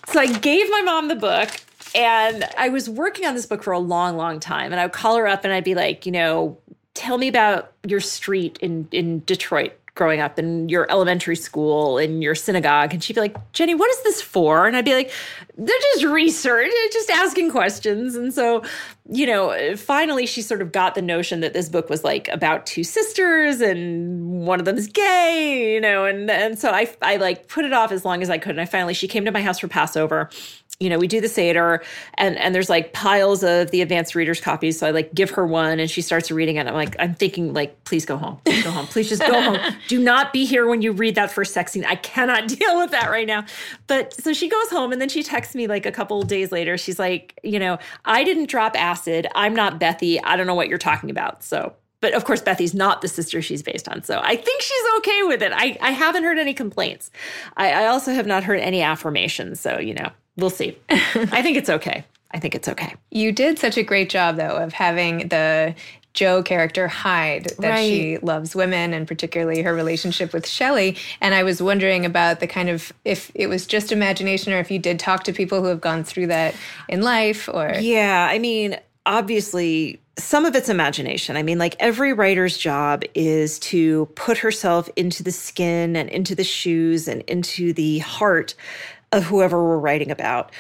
so 0.08 0.20
I 0.20 0.28
gave 0.28 0.70
my 0.70 0.82
mom 0.82 1.08
the 1.08 1.16
book 1.16 1.50
and 1.94 2.46
I 2.58 2.70
was 2.70 2.90
working 2.90 3.26
on 3.26 3.36
this 3.36 3.46
book 3.46 3.64
for 3.64 3.74
a 3.74 3.80
long, 3.80 4.18
long 4.18 4.40
time. 4.40 4.72
And 4.72 4.80
I 4.80 4.86
would 4.86 4.94
call 4.94 5.16
her 5.18 5.28
up 5.28 5.44
and 5.44 5.54
I'd 5.54 5.64
be 5.64 5.76
like, 5.76 6.06
you 6.06 6.12
know, 6.12 6.58
tell 6.94 7.18
me 7.18 7.28
about 7.28 7.72
your 7.86 8.00
street 8.00 8.58
in 8.62 8.88
in 8.92 9.24
Detroit 9.26 9.74
growing 9.96 10.20
up 10.20 10.38
in 10.38 10.68
your 10.70 10.90
elementary 10.92 11.36
school 11.38 11.98
in 11.98 12.22
your 12.22 12.36
synagogue 12.36 12.94
and 12.94 13.02
she'd 13.04 13.14
be 13.14 13.22
like 13.22 13.52
jenny 13.54 13.74
what 13.74 13.90
is 13.90 14.04
this 14.04 14.22
for? 14.22 14.68
And 14.68 14.76
i'd 14.76 14.86
be 14.86 14.94
like 14.94 15.12
they're 15.58 15.80
just 15.94 16.06
research 16.06 16.70
just 16.92 17.10
asking 17.10 17.50
questions. 17.50 18.16
And 18.16 18.34
so 18.34 18.62
you 19.10 19.28
know 19.28 19.76
finally 19.76 20.26
she 20.26 20.42
sort 20.42 20.62
of 20.62 20.72
got 20.72 20.96
the 20.96 21.02
notion 21.02 21.40
that 21.42 21.54
this 21.54 21.70
book 21.70 21.90
was 21.90 22.04
like 22.04 22.28
about 22.30 22.66
two 22.66 22.84
sisters 22.84 23.62
and 23.62 24.46
one 24.48 24.60
of 24.60 24.66
them 24.66 24.78
is 24.78 24.88
gay 24.88 25.74
you 25.76 25.80
know 25.80 26.06
and 26.06 26.30
and 26.32 26.58
so 26.58 26.72
i 26.72 26.92
i 27.04 27.16
like 27.18 27.48
put 27.48 27.66
it 27.66 27.74
off 27.74 27.92
as 27.92 28.04
long 28.04 28.24
as 28.24 28.32
i 28.32 28.38
could 28.40 28.52
and 28.52 28.62
i 28.62 28.66
finally 28.66 28.96
she 28.96 29.08
came 29.08 29.24
to 29.24 29.32
my 29.32 29.42
house 29.42 29.60
for 29.60 29.68
passover 29.68 30.30
you 30.80 30.90
know, 30.90 31.00
we 31.00 31.08
do 31.08 31.22
the 31.22 31.30
Seder 31.30 31.82
and, 32.16 32.38
and 32.38 32.54
there's 32.54 32.70
like 32.70 32.92
piles 32.92 33.44
of 33.44 33.72
the 33.72 33.82
advanced 33.82 34.14
readers 34.14 34.42
copies. 34.42 34.78
So 34.78 34.88
I 34.88 34.92
like 34.92 35.14
give 35.14 35.30
her 35.32 35.48
one 35.48 35.80
and 35.80 35.90
she 35.90 36.02
starts 36.02 36.30
reading 36.32 36.58
it. 36.58 36.68
I'm 36.68 36.74
like, 36.74 36.98
I'm 37.00 37.14
thinking 37.14 37.54
like, 37.54 37.82
please 37.86 38.06
go 38.06 38.18
home, 38.18 38.40
please 38.44 38.64
go 38.64 38.72
home, 38.72 38.86
please 38.88 39.08
just 39.08 39.22
go 39.22 39.42
home. 39.42 39.58
Do 39.88 40.00
not 40.00 40.34
be 40.34 40.44
here 40.46 40.68
when 40.68 40.82
you 40.82 40.92
read 40.92 41.16
that 41.16 41.32
first 41.32 41.54
sex 41.54 41.72
scene. 41.72 41.86
I 41.86 41.96
cannot 41.96 42.48
deal 42.60 42.78
with 42.78 42.92
that 42.92 43.10
right 43.10 43.28
now. 43.28 43.46
But 43.88 44.14
so 44.14 44.34
she 44.34 44.50
goes 44.50 44.70
home 44.70 44.92
and 44.92 45.00
then 45.00 45.08
she 45.08 45.24
texts 45.24 45.56
me 45.56 45.68
like 45.68 45.86
a 45.86 45.92
couple 45.92 46.22
days 46.24 46.52
later. 46.52 46.78
She's 46.78 47.00
like, 47.00 47.40
you 47.42 47.60
know, 47.60 47.80
I 48.04 48.26
didn't 48.26 48.50
drop 48.50 48.78
acid. 48.78 49.28
I'm 49.34 49.56
not 49.56 49.80
Bethie. 49.80 50.20
I 50.24 50.36
don't 50.36 50.48
know 50.48 50.56
what 50.56 50.68
you're 50.68 50.78
talking 50.78 51.10
about. 51.10 51.44
So 51.44 51.74
but 52.02 52.14
of 52.14 52.26
course, 52.26 52.42
Bethie's 52.42 52.76
not 52.76 53.02
the 53.02 53.08
sister 53.08 53.42
she's 53.42 53.64
based 53.64 53.88
on. 53.88 54.04
So 54.04 54.22
I 54.24 54.36
think 54.36 54.62
she's 54.62 54.84
okay 55.00 55.24
with 55.24 55.42
it. 55.42 55.52
I, 55.56 55.76
I 55.82 55.90
haven't 55.90 56.24
heard 56.24 56.38
any 56.38 56.54
complaints. 56.54 57.10
I, 57.58 57.72
I 57.72 57.88
also 57.88 58.14
have 58.14 58.28
not 58.28 58.44
heard 58.44 58.60
any 58.60 58.84
affirmations. 58.84 59.60
So, 59.60 59.80
you 59.80 59.96
know, 59.96 60.12
we'll 60.38 60.50
see. 60.50 60.78
I 60.90 61.42
think 61.42 61.58
it's 61.58 61.70
okay. 61.70 62.06
I 62.32 62.40
think 62.40 62.56
it's 62.56 62.68
okay. 62.68 62.96
You 63.12 63.32
did 63.32 63.60
such 63.60 63.78
a 63.78 63.84
great 63.84 64.10
job, 64.10 64.36
though, 64.36 64.58
of 64.58 64.74
having 64.74 65.30
the 65.30 65.74
Jo 66.14 66.42
character 66.44 66.88
hide 66.88 67.46
that 67.60 67.70
Right. 67.70 67.90
she 67.90 68.18
loves 68.20 68.56
women 68.56 68.94
and 68.94 69.06
particularly 69.08 69.62
her 69.64 69.74
relationship 69.74 70.32
with 70.34 70.48
Shelley. 70.48 70.96
And 71.22 71.34
I 71.34 71.44
was 71.44 71.62
wondering 71.62 72.06
about 72.06 72.40
the 72.40 72.48
kind 72.48 72.70
of 72.70 72.94
if 73.04 73.32
it 73.36 73.48
was 73.48 73.66
just 73.68 73.92
imagination 73.92 74.54
or 74.54 74.60
if 74.60 74.72
you 74.72 74.80
did 74.80 74.98
talk 75.00 75.24
to 75.26 75.34
people 75.34 75.62
who 75.62 75.68
have 75.68 75.82
gone 75.82 76.04
through 76.06 76.28
that 76.28 76.56
in 76.88 77.02
life 77.02 77.50
or 77.52 77.74
Yeah, 77.80 78.28
I 78.32 78.40
mean, 78.40 78.78
obviously, 79.06 80.00
some 80.18 80.46
of 80.46 80.56
it's 80.56 80.70
imagination. 80.70 81.36
I 81.36 81.44
mean, 81.44 81.58
like 81.58 81.76
every 81.80 82.14
writer's 82.14 82.58
job 82.58 83.04
is 83.14 83.60
to 83.60 84.06
put 84.16 84.38
herself 84.38 84.90
into 84.96 85.24
the 85.24 85.32
skin 85.32 85.96
and 85.98 86.10
into 86.10 86.36
the 86.36 86.44
shoes 86.46 87.08
and 87.10 87.22
into 87.24 87.74
the 87.74 88.00
heart 88.00 88.56
of 89.12 89.24
whoever 89.26 89.62
we're 89.62 89.80
writing 89.80 90.12
about. 90.12 90.52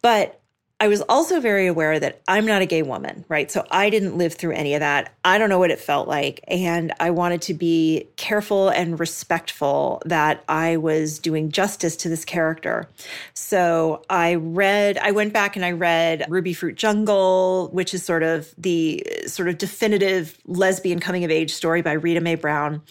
But 0.00 0.38
I 0.82 0.88
was 0.88 1.00
also 1.02 1.38
very 1.38 1.68
aware 1.68 2.00
that 2.00 2.22
I'm 2.26 2.44
not 2.44 2.60
a 2.60 2.66
gay 2.66 2.82
woman, 2.82 3.24
right? 3.28 3.48
So 3.48 3.64
I 3.70 3.88
didn't 3.88 4.18
live 4.18 4.34
through 4.34 4.54
any 4.54 4.74
of 4.74 4.80
that. 4.80 5.14
I 5.24 5.38
don't 5.38 5.48
know 5.48 5.60
what 5.60 5.70
it 5.70 5.78
felt 5.78 6.08
like. 6.08 6.40
And 6.48 6.92
I 6.98 7.10
wanted 7.10 7.40
to 7.42 7.54
be 7.54 8.08
careful 8.16 8.68
and 8.68 8.98
respectful 8.98 10.02
that 10.06 10.42
I 10.48 10.78
was 10.78 11.20
doing 11.20 11.52
justice 11.52 11.94
to 11.98 12.08
this 12.08 12.24
character. 12.24 12.88
So 13.32 14.02
I 14.10 14.34
read, 14.34 14.98
I 14.98 15.12
went 15.12 15.32
back 15.32 15.54
and 15.54 15.64
I 15.64 15.70
read 15.70 16.26
Rubyfruit 16.28 16.74
Jungle, 16.74 17.68
which 17.70 17.94
is 17.94 18.02
sort 18.02 18.24
of 18.24 18.52
the 18.58 19.06
sort 19.28 19.48
of 19.48 19.58
definitive 19.58 20.36
lesbian 20.46 20.98
coming 20.98 21.22
of 21.22 21.30
age 21.30 21.52
story 21.52 21.82
by 21.82 21.92
Rita 21.92 22.20
Mae 22.20 22.34
Brown, 22.34 22.82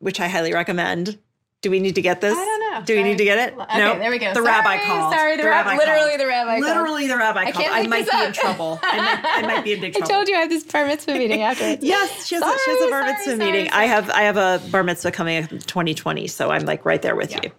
which 0.00 0.18
I 0.18 0.26
highly 0.26 0.52
recommend. 0.52 1.16
Do 1.62 1.70
we 1.70 1.78
need 1.78 1.94
to 1.94 2.02
get 2.02 2.20
this? 2.20 2.36
I 2.36 2.44
don't 2.44 2.60
know. 2.60 2.65
Do 2.84 2.96
we 2.96 3.02
need 3.02 3.18
to 3.18 3.24
get 3.24 3.38
it? 3.38 3.58
Okay, 3.58 3.78
no. 3.78 3.98
there 3.98 4.10
we 4.10 4.18
go. 4.18 4.34
The 4.34 4.42
rabbi 4.42 4.78
called. 4.84 5.12
sorry, 5.12 5.36
the 5.36 5.44
rab- 5.44 5.66
literally 5.78 6.10
called. 6.10 6.20
the 6.20 6.26
rabbi. 6.26 6.58
Literally 6.58 7.06
the 7.08 7.16
rabbi 7.16 7.44
I 7.44 7.52
called. 7.52 7.66
I 7.70 7.86
might 7.86 8.10
be 8.10 8.24
in 8.24 8.32
trouble. 8.32 8.78
I 8.82 8.96
might, 8.96 9.24
I 9.24 9.42
might 9.42 9.64
be 9.64 9.72
in 9.74 9.80
big 9.80 9.92
trouble. 9.94 10.08
I 10.08 10.14
told 10.14 10.28
you 10.28 10.36
I 10.36 10.40
have 10.40 10.50
this 10.50 10.64
bar 10.64 10.86
mitzvah 10.86 11.14
meeting 11.14 11.42
afterwards. 11.42 11.82
Yes, 11.82 12.26
she 12.26 12.34
has, 12.34 12.42
a, 12.44 12.58
she 12.64 12.70
has 12.70 12.82
a 12.86 12.90
bar 12.90 13.04
mitzvah 13.04 13.24
sorry, 13.24 13.38
meeting. 13.38 13.70
sorry, 13.70 13.84
I 13.84 13.86
have 13.86 14.10
I 14.10 14.22
have 14.22 14.36
a 14.36 14.60
bar 14.70 14.82
mitzvah 14.82 15.12
coming 15.12 15.42
up 15.44 15.52
in 15.52 15.58
2020, 15.60 16.26
so 16.28 16.50
I'm 16.50 16.64
like 16.64 16.84
right 16.84 17.00
there 17.02 17.16
with 17.16 17.32
you. 17.34 17.50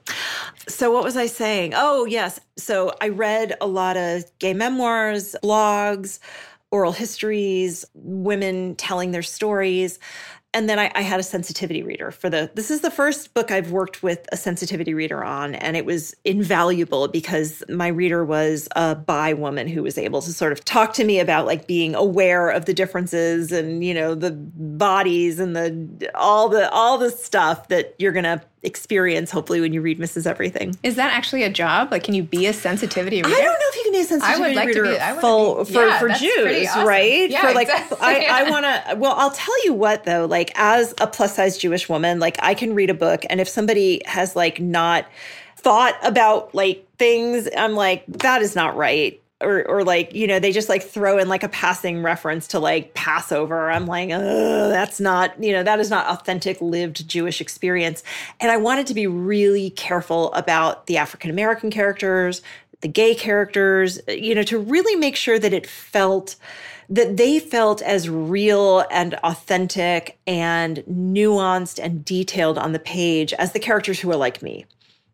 So 0.68 0.92
what 0.92 1.04
was 1.04 1.18
I 1.18 1.28
saying? 1.28 1.74
Oh 1.76 2.06
yes. 2.06 2.40
So 2.58 2.94
I 3.02 3.10
read 3.10 3.56
a 3.62 3.68
lot 3.68 3.98
of 3.98 4.24
gay 4.40 4.54
memoirs, 4.54 5.36
blogs, 5.44 6.20
oral 6.72 6.92
histories, 6.92 7.86
women 7.94 8.76
telling 8.76 9.12
their 9.12 9.24
stories. 9.24 10.00
And 10.54 10.70
then 10.70 10.80
I, 10.80 10.92
I 10.96 11.02
had 11.02 11.20
a 11.20 11.24
sensitivity 11.24 11.84
reader 11.84 12.10
for 12.10 12.30
the. 12.30 12.50
This 12.56 12.72
is 12.72 12.82
the 12.82 12.90
first 12.90 13.34
book 13.34 13.52
I've 13.52 13.72
worked 13.72 14.02
with 14.02 14.26
a 14.32 14.38
sensitivity 14.38 14.94
reader 14.94 15.24
on, 15.24 15.56
and 15.56 15.76
it 15.76 15.86
was 15.86 16.16
invaluable 16.24 17.08
because 17.10 17.64
my 17.70 17.88
reader 17.88 18.24
was 18.24 18.68
a 18.76 18.96
bi 18.96 19.34
woman 19.34 19.68
who 19.68 19.84
was 19.84 19.98
able 19.98 20.22
to 20.22 20.32
sort 20.32 20.54
of 20.54 20.64
talk 20.64 20.94
to 20.94 21.04
me 21.04 21.20
about 21.20 21.46
like 21.46 21.68
being 21.68 21.96
aware 21.96 22.50
of 22.50 22.66
the 22.66 22.74
differences 22.74 23.52
and 23.52 23.84
you 23.84 23.94
know 23.94 24.16
the 24.16 24.32
bodies 24.32 25.40
and 25.40 25.56
the 25.56 26.10
all 26.16 26.50
the 26.50 26.70
all 26.72 26.98
the 26.98 27.12
stuff 27.12 27.68
that 27.68 27.94
you're 28.00 28.14
gonna 28.14 28.42
experience 28.68 29.32
hopefully 29.32 29.60
when 29.60 29.74
you 29.74 29.82
read 29.82 29.98
Mrs. 30.00 30.28
Everything. 30.28 30.76
Is 30.84 30.96
that 30.98 31.12
actually 31.14 31.42
a 31.42 31.50
job? 31.50 31.92
Like, 31.92 32.04
can 32.04 32.14
you 32.14 32.22
be 32.22 32.46
a 32.46 32.54
sensitivity 32.54 33.18
reader? 33.24 33.30
I 33.30 33.42
don't 33.42 33.46
know 33.46 33.66
if 33.70 33.76
you 33.78 33.84
can 33.84 33.92
be 33.94 34.00
a 34.02 34.04
sensitivity 34.04 34.44
I 34.44 34.48
would 34.48 34.56
like 34.56 34.76
to 34.76 34.84
be- 34.84 35.00
I 35.00 35.20
full 35.20 35.64
be- 35.66 35.74
for, 35.74 35.86
yeah, 35.88 36.00
for 36.00 36.10
pretty 36.10 36.20
Jews, 36.20 36.68
awesome. 36.70 36.88
right? 36.88 37.30
Yeah, 37.30 37.42
for 37.48 37.54
like, 37.54 37.70
exactly. 37.70 37.98
I, 38.02 38.44
I 38.46 38.50
want 38.50 38.66
to. 38.66 38.96
Well, 38.98 39.14
I'll 39.18 39.32
tell 39.32 39.66
you 39.66 39.74
what 39.74 40.04
though. 40.04 40.26
Like, 40.26 40.52
as 40.56 40.94
a 41.00 41.08
plus 41.08 41.36
size 41.36 41.58
Jewish 41.58 41.90
woman, 41.90 42.20
like 42.20 42.38
I 42.44 42.54
can 42.54 42.76
read 42.76 42.90
a 42.92 42.94
book, 42.94 43.24
and 43.30 43.42
if 43.42 43.50
somebody 43.50 44.02
has 44.06 44.36
like 44.36 44.60
not 44.60 45.06
thought 45.56 45.96
about 46.04 46.54
like 46.54 46.86
things, 46.98 47.50
I'm 47.58 47.74
like, 47.74 48.06
that 48.08 48.42
is 48.42 48.56
not 48.56 48.76
right. 48.76 49.20
Or, 49.40 49.64
or 49.68 49.84
like 49.84 50.16
you 50.16 50.26
know 50.26 50.40
they 50.40 50.52
just 50.52 50.68
like 50.68 50.82
throw 50.82 51.20
in 51.20 51.30
like 51.30 51.44
a 51.44 51.50
passing 51.50 52.02
reference 52.02 52.48
to 52.48 52.60
like 52.60 52.96
Passover. 52.96 53.70
I'm 53.70 53.86
like, 53.86 54.10
Ugh, 54.10 54.20
that's 54.20 55.00
not 55.00 55.42
you 55.44 55.52
know 55.52 55.62
that 55.62 55.80
is 55.80 55.92
not 55.92 56.08
authentic 56.08 56.60
lived 56.60 57.08
Jewish 57.08 57.40
experience. 57.40 58.02
And 58.40 58.50
I 58.50 58.58
wanted 58.58 58.88
to 58.88 58.96
be 58.96 59.06
really 59.06 59.70
careful 59.70 60.34
about 60.34 60.88
the 60.88 60.98
African 60.98 61.30
American 61.30 61.70
characters, 61.70 62.42
the 62.82 62.88
gay 62.88 63.14
characters, 63.14 64.00
you 64.08 64.34
know, 64.34 64.42
to 64.44 64.58
really 64.58 64.96
make 64.96 65.16
sure 65.16 65.38
that 65.38 65.54
it 65.54 65.68
felt 65.68 66.36
that 66.90 67.18
they 67.18 67.40
felt 67.40 67.82
as 67.82 68.10
real 68.10 68.86
and 68.92 69.14
authentic 69.16 70.18
and 70.26 70.78
nuanced 70.90 71.84
and 71.84 72.06
detailed 72.06 72.58
on 72.58 72.72
the 72.72 72.80
page 72.80 73.34
as 73.34 73.52
the 73.52 73.60
characters 73.60 74.00
who 74.00 74.10
are 74.12 74.16
like 74.16 74.42
me 74.42 74.66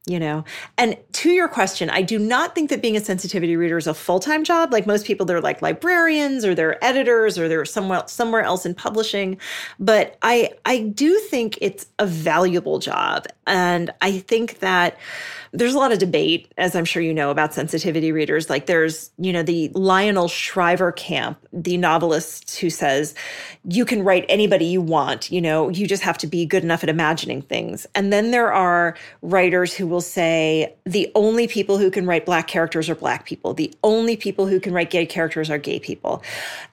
you 0.06 0.20
know? 0.20 0.44
And 0.78 0.98
to 1.14 1.30
your 1.30 1.48
question 1.48 1.90
i 1.90 2.02
do 2.02 2.20
not 2.20 2.56
think 2.56 2.70
that 2.70 2.82
being 2.82 2.98
a 2.98 3.00
sensitivity 3.00 3.56
reader 3.56 3.78
is 3.78 3.88
a 3.88 3.94
full-time 3.94 4.44
job. 4.44 4.74
Like 4.74 4.86
most 4.86 5.06
people 5.06 5.26
they're 5.26 5.42
like 5.42 5.62
librarians 5.62 6.44
or 6.44 6.54
they're 6.56 6.84
editors 6.84 7.38
or 7.38 7.48
they're 7.48 7.66
somewhere 7.66 8.04
somewhere 8.08 8.42
else 8.42 8.66
in 8.66 8.76
publishing. 8.76 9.38
But 9.80 10.18
i 10.22 10.52
i 10.66 10.80
do 10.80 11.18
think 11.20 11.58
it's 11.62 11.88
a 12.00 12.06
valuable 12.06 12.80
job. 12.80 13.26
And 13.48 13.92
i 14.02 14.20
think 14.20 14.60
that 14.60 14.98
there's 15.56 15.76
a 15.76 15.78
lot 15.78 15.92
of 15.92 16.00
debate 16.00 16.52
as 16.58 16.76
i'm 16.76 16.86
sure 16.86 17.02
you 17.02 17.14
know 17.14 17.30
about 17.30 17.54
sensitivity 17.54 18.12
readers. 18.12 18.50
Like 18.50 18.66
there's 18.66 19.12
you 19.18 19.32
know 19.32 19.44
the 19.44 19.70
lionel 19.74 20.28
shriver 20.28 20.92
camp 20.92 21.38
the 21.54 21.78
novelist 21.78 22.58
who 22.58 22.70
says 22.70 23.16
you 23.64 23.86
can 23.86 24.04
write 24.04 24.26
anybody 24.28 24.66
you 24.66 24.82
want 24.82 25.32
you 25.32 25.42
know? 25.42 25.70
You 25.70 25.88
just 25.88 26.04
have 26.04 26.18
to 26.20 26.28
be 26.28 26.46
good 26.46 26.64
enough 26.64 26.84
at 26.84 26.90
imagining 26.90 27.42
things. 27.42 27.86
And 27.96 28.12
then 28.12 28.32
there 28.32 28.52
are 28.52 28.96
writers 29.22 29.74
who 29.74 29.88
will 29.94 30.02
say 30.02 30.74
the 30.86 31.10
only 31.14 31.48
people 31.48 31.78
who 31.78 31.92
can 31.92 32.08
write 32.08 32.26
black 32.26 32.48
characters 32.48 32.90
are 32.90 32.96
black 32.96 33.26
people. 33.26 33.54
The 33.54 33.72
only 33.84 34.18
people 34.18 34.48
who 34.48 34.60
can 34.60 34.74
write 34.74 34.90
gay 34.90 35.06
characters 35.06 35.52
are 35.52 35.60
gay 35.60 35.80
people. 35.80 36.24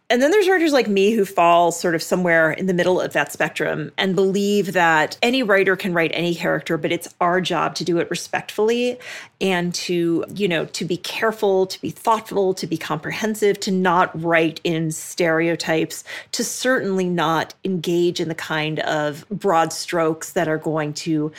And 0.09 0.21
then 0.21 0.33
there's 0.33 0.49
writers 0.49 0.73
like 0.73 0.89
me 0.89 1.12
who 1.12 1.25
fall 1.25 1.71
sort 1.71 1.95
of 1.95 2.03
somewhere 2.03 2.50
in 2.50 2.67
the 2.67 2.75
middle 2.75 3.00
of 3.00 3.12
that 3.12 3.31
spectrum 3.31 3.93
and 3.97 4.17
believe 4.17 4.73
that 4.73 5.17
any 5.23 5.45
writer 5.45 5.77
can 5.77 5.93
write 5.93 6.11
any 6.15 6.35
character, 6.35 6.77
but 6.77 6.91
it's 6.91 7.15
our 7.21 7.41
job 7.41 7.77
to 7.77 7.85
do 7.85 7.99
it 7.99 8.11
respectfully 8.11 8.99
and 9.41 9.73
to, 9.75 10.25
you 10.35 10.49
know, 10.49 10.65
to 10.65 10.85
be 10.85 10.97
careful, 10.97 11.65
to 11.67 11.81
be 11.81 11.91
thoughtful, 11.91 12.55
to 12.55 12.67
be 12.67 12.77
comprehensive, 12.77 13.61
to 13.61 13.71
not 13.71 14.11
write 14.21 14.61
in 14.65 14.91
stereotypes, 14.91 16.03
to 16.33 16.43
certainly 16.43 17.09
not 17.09 17.55
engage 17.65 18.19
in 18.19 18.27
the 18.27 18.35
kind 18.35 18.81
of 18.81 19.25
broad 19.29 19.73
strokes 19.73 20.33
that 20.33 20.49
are 20.49 20.59
going 20.59 20.93
to 20.93 21.31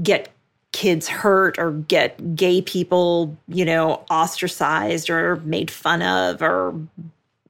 get 0.00 0.28
kids 0.80 1.08
hurt 1.08 1.58
or 1.58 1.72
get 1.72 2.34
gay 2.34 2.62
people, 2.62 3.36
you 3.48 3.66
know, 3.66 4.02
ostracized 4.08 5.10
or 5.10 5.36
made 5.44 5.70
fun 5.70 6.00
of 6.00 6.40
or, 6.40 6.74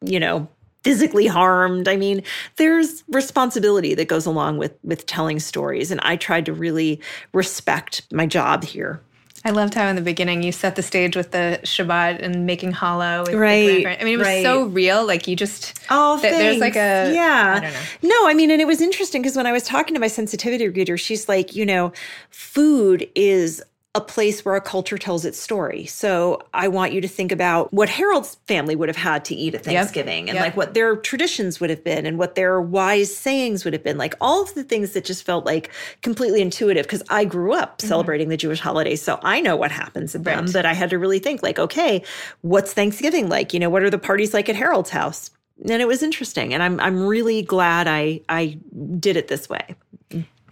you 0.00 0.18
know, 0.18 0.48
physically 0.82 1.28
harmed. 1.28 1.86
I 1.86 1.94
mean, 1.94 2.24
there's 2.56 3.04
responsibility 3.06 3.94
that 3.94 4.08
goes 4.08 4.26
along 4.26 4.58
with 4.58 4.76
with 4.82 5.06
telling 5.06 5.38
stories 5.38 5.92
and 5.92 6.00
I 6.00 6.16
tried 6.16 6.44
to 6.46 6.52
really 6.52 7.00
respect 7.32 8.02
my 8.10 8.26
job 8.26 8.64
here. 8.64 9.00
I 9.42 9.50
loved 9.50 9.72
how 9.72 9.86
in 9.86 9.96
the 9.96 10.02
beginning 10.02 10.42
you 10.42 10.52
set 10.52 10.76
the 10.76 10.82
stage 10.82 11.16
with 11.16 11.30
the 11.30 11.60
Shabbat 11.62 12.20
and 12.22 12.44
making 12.44 12.72
challah. 12.72 13.34
Right. 13.34 13.86
I 13.86 14.04
mean, 14.04 14.14
it 14.14 14.18
was 14.18 14.26
right. 14.26 14.42
so 14.42 14.64
real. 14.64 15.06
Like 15.06 15.26
you 15.26 15.34
just 15.34 15.78
Oh, 15.88 16.20
th- 16.20 16.32
there's 16.32 16.58
like 16.58 16.76
a 16.76 17.10
yeah. 17.14 17.54
I 17.56 17.60
don't 17.60 17.72
know. 17.72 17.80
No, 18.02 18.28
I 18.28 18.34
mean, 18.34 18.50
and 18.50 18.60
it 18.60 18.66
was 18.66 18.82
interesting 18.82 19.22
because 19.22 19.36
when 19.36 19.46
I 19.46 19.52
was 19.52 19.62
talking 19.62 19.94
to 19.94 20.00
my 20.00 20.08
sensitivity 20.08 20.68
reader, 20.68 20.98
she's 20.98 21.26
like, 21.26 21.54
you 21.54 21.64
know, 21.64 21.92
food 22.28 23.08
is 23.14 23.62
a 23.96 24.00
place 24.00 24.44
where 24.44 24.54
a 24.54 24.60
culture 24.60 24.96
tells 24.96 25.24
its 25.24 25.36
story. 25.36 25.84
So 25.84 26.40
I 26.54 26.68
want 26.68 26.92
you 26.92 27.00
to 27.00 27.08
think 27.08 27.32
about 27.32 27.72
what 27.72 27.88
Harold's 27.88 28.36
family 28.46 28.76
would 28.76 28.88
have 28.88 28.94
had 28.96 29.24
to 29.24 29.34
eat 29.34 29.52
at 29.56 29.64
Thanksgiving 29.64 30.28
and 30.28 30.36
Yep. 30.36 30.44
like 30.44 30.56
what 30.56 30.74
their 30.74 30.94
traditions 30.94 31.58
would 31.58 31.70
have 31.70 31.82
been 31.82 32.06
and 32.06 32.16
what 32.16 32.36
their 32.36 32.60
wise 32.60 33.12
sayings 33.12 33.64
would 33.64 33.72
have 33.72 33.82
been. 33.82 33.98
Like 33.98 34.14
all 34.20 34.42
of 34.42 34.54
the 34.54 34.62
things 34.62 34.92
that 34.92 35.04
just 35.04 35.24
felt 35.24 35.44
like 35.44 35.70
completely 36.02 36.40
intuitive 36.40 36.86
because 36.86 37.02
I 37.08 37.24
grew 37.24 37.52
up 37.52 37.80
celebrating 37.80 38.28
the 38.28 38.36
Jewish 38.36 38.60
holidays. 38.60 39.02
So 39.02 39.18
I 39.24 39.40
know 39.40 39.56
what 39.56 39.72
happens 39.72 40.14
at 40.14 40.22
them, 40.22 40.44
Mm-hmm. 40.44 40.52
But 40.52 40.66
I 40.66 40.72
had 40.72 40.90
to 40.90 40.98
really 40.98 41.18
think 41.18 41.42
like, 41.42 41.58
okay, 41.58 42.04
what's 42.42 42.72
Thanksgiving 42.72 43.28
like? 43.28 43.52
You 43.52 43.58
know, 43.58 43.70
what 43.70 43.82
are 43.82 43.90
the 43.90 43.98
parties 43.98 44.32
like 44.32 44.48
at 44.48 44.54
Harold's 44.54 44.90
house? 44.90 45.30
And 45.68 45.82
it 45.82 45.88
was 45.88 46.02
interesting. 46.04 46.54
And 46.54 46.62
I'm 46.62 46.78
I'm 46.78 47.04
really 47.04 47.42
glad 47.42 47.88
I 47.88 48.20
I 48.28 48.56
did 49.00 49.16
it 49.16 49.26
this 49.26 49.48
way. 49.48 49.74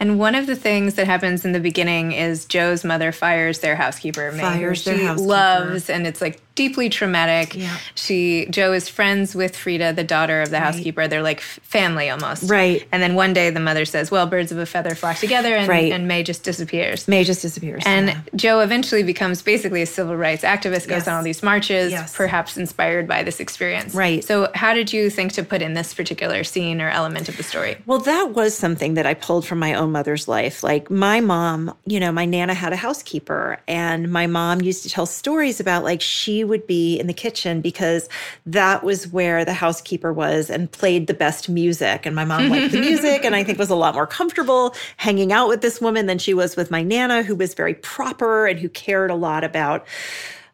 And 0.00 0.18
one 0.18 0.34
of 0.34 0.46
the 0.46 0.56
things 0.56 0.94
that 0.94 1.06
happens 1.06 1.44
in 1.44 1.52
the 1.52 1.60
beginning 1.60 2.12
is 2.12 2.44
Jo's 2.44 2.84
mother 2.84 3.10
fires 3.10 3.58
their 3.58 3.76
housekeeper. 3.76 4.30
May, 4.32 4.38
who 4.38 4.42
Fires 4.42 4.84
their 4.84 4.96
she 4.98 5.04
housekeeper. 5.04 5.28
Loves 5.28 5.90
and 5.90 6.06
it's 6.06 6.20
like 6.20 6.40
deeply 6.58 6.88
traumatic. 6.88 7.54
Yeah. 7.54 7.76
She 7.94 8.46
Jo 8.50 8.72
is 8.72 8.88
friends 8.88 9.32
with 9.32 9.56
Frida, 9.56 9.92
the 9.92 10.02
daughter 10.02 10.42
of 10.42 10.50
the 10.50 10.58
housekeeper. 10.58 11.06
They're 11.06 11.22
like 11.22 11.40
family 11.40 12.10
almost. 12.10 12.50
Right. 12.50 12.84
And 12.90 13.00
then 13.00 13.14
one 13.14 13.32
day 13.32 13.50
the 13.50 13.60
mother 13.60 13.84
says, 13.84 14.10
"Well, 14.10 14.26
birds 14.26 14.50
of 14.50 14.58
a 14.58 14.66
feather 14.66 14.96
flock 14.96 15.18
together," 15.18 15.54
and, 15.54 15.68
Right. 15.68 15.92
and 15.92 16.08
May 16.08 16.24
just 16.24 16.42
disappears. 16.42 17.06
May 17.06 17.22
just 17.22 17.42
disappears. 17.42 17.84
And 17.86 18.08
yeah. 18.08 18.16
Jo 18.34 18.58
eventually 18.60 19.04
becomes 19.04 19.40
basically 19.40 19.82
a 19.82 19.86
civil 19.86 20.16
rights 20.16 20.42
activist, 20.42 20.88
goes 20.88 21.06
Yes. 21.06 21.08
on 21.08 21.14
all 21.14 21.22
these 21.22 21.44
marches, 21.44 21.92
Yes. 21.92 22.16
perhaps 22.16 22.56
inspired 22.56 23.06
by 23.06 23.22
this 23.22 23.38
experience. 23.38 23.94
Right. 23.94 24.24
So, 24.24 24.50
how 24.56 24.74
did 24.74 24.92
you 24.92 25.10
think 25.10 25.32
to 25.34 25.44
put 25.44 25.62
in 25.62 25.74
this 25.74 25.94
particular 25.94 26.42
scene 26.42 26.80
or 26.80 26.90
element 26.90 27.28
of 27.28 27.36
the 27.36 27.44
story? 27.44 27.76
Well, 27.86 28.00
that 28.00 28.34
was 28.34 28.56
something 28.58 28.94
that 28.94 29.06
I 29.06 29.14
pulled 29.14 29.46
from 29.46 29.60
my 29.60 29.74
own 29.74 29.92
mother's 29.92 30.26
life. 30.26 30.64
Like 30.64 30.90
my 30.90 31.20
mom, 31.20 31.72
you 31.86 32.00
know, 32.00 32.10
my 32.10 32.24
nana 32.24 32.54
had 32.54 32.72
a 32.72 32.76
housekeeper, 32.76 33.58
and 33.68 34.10
my 34.10 34.26
mom 34.26 34.60
used 34.60 34.82
to 34.82 34.88
tell 34.88 35.06
stories 35.06 35.60
about 35.60 35.84
like 35.84 36.00
she 36.00 36.42
would 36.48 36.66
be 36.66 36.98
in 36.98 37.06
the 37.06 37.12
kitchen 37.12 37.60
because 37.60 38.08
that 38.46 38.82
was 38.82 39.08
where 39.08 39.44
the 39.44 39.52
housekeeper 39.52 40.12
was 40.12 40.50
and 40.50 40.70
played 40.70 41.06
the 41.06 41.14
best 41.14 41.48
music. 41.48 42.06
And 42.06 42.16
my 42.16 42.24
mom 42.24 42.48
liked 42.48 42.72
the 42.72 42.80
music 42.80 43.24
and 43.24 43.34
I 43.34 43.44
think 43.44 43.58
was 43.58 43.70
a 43.70 43.76
lot 43.76 43.94
more 43.94 44.06
comfortable 44.06 44.74
hanging 44.96 45.32
out 45.32 45.48
with 45.48 45.60
this 45.60 45.80
woman 45.80 46.06
than 46.06 46.18
she 46.18 46.34
was 46.34 46.56
with 46.56 46.70
my 46.70 46.82
nana, 46.82 47.22
who 47.22 47.36
was 47.36 47.54
very 47.54 47.74
proper 47.74 48.46
and 48.46 48.58
who 48.58 48.68
cared 48.68 49.10
a 49.10 49.14
lot 49.14 49.44
about 49.44 49.86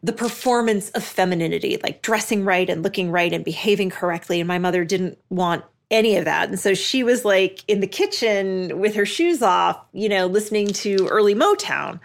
the 0.03 0.13
performance 0.13 0.91
of 0.91 1.03
femininity, 1.03 1.79
like 1.81 2.01
dressing 2.03 2.45
right 2.45 2.69
and 2.69 2.83
looking 2.83 3.09
right 3.09 3.33
and 3.33 3.43
behaving 3.43 3.89
correctly. 3.89 4.39
And 4.39 4.47
my 4.47 4.59
mother 4.59 4.85
didn't 4.85 5.17
want 5.29 5.63
any 5.91 6.15
of 6.15 6.25
that. 6.25 6.49
And 6.49 6.59
so 6.59 6.73
she 6.73 7.03
was 7.03 7.25
like 7.25 7.63
in 7.67 7.79
the 7.79 7.87
kitchen 7.87 8.79
with 8.79 8.95
her 8.95 9.05
shoes 9.05 9.41
off, 9.41 9.79
you 9.93 10.09
know, 10.09 10.27
listening 10.27 10.67
to 10.67 11.07
early 11.07 11.35
Motown. 11.35 11.99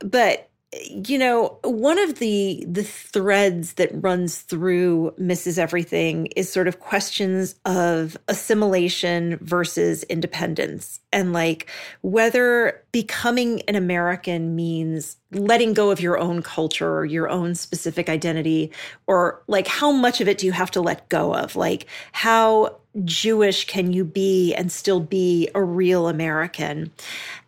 But 0.00 0.47
you 0.90 1.18
know, 1.18 1.58
one 1.64 1.98
of 1.98 2.18
the 2.18 2.62
the 2.68 2.84
threads 2.84 3.74
that 3.74 3.90
runs 3.92 4.40
through 4.40 5.14
Mrs. 5.18 5.56
Everything 5.56 6.26
is 6.36 6.52
sort 6.52 6.68
of 6.68 6.78
questions 6.78 7.54
of 7.64 8.18
assimilation 8.28 9.38
versus 9.40 10.02
independence 10.04 11.00
and 11.10 11.32
like 11.32 11.70
whether 12.02 12.84
becoming 12.92 13.62
an 13.62 13.76
American 13.76 14.54
means 14.54 15.16
letting 15.32 15.72
go 15.72 15.90
of 15.90 16.00
your 16.00 16.18
own 16.18 16.42
culture 16.42 16.98
or 16.98 17.06
your 17.06 17.30
own 17.30 17.54
specific 17.54 18.10
identity 18.10 18.70
or 19.06 19.42
like 19.46 19.66
how 19.66 19.90
much 19.90 20.20
of 20.20 20.28
it 20.28 20.36
do 20.36 20.44
you 20.44 20.52
have 20.52 20.70
to 20.72 20.82
let 20.82 21.08
go 21.08 21.34
of? 21.34 21.56
Like 21.56 21.86
how 22.12 22.76
Jewish 23.04 23.66
can 23.66 23.94
you 23.94 24.04
be 24.04 24.54
and 24.54 24.70
still 24.70 25.00
be 25.00 25.48
a 25.54 25.62
real 25.62 26.08
American? 26.08 26.92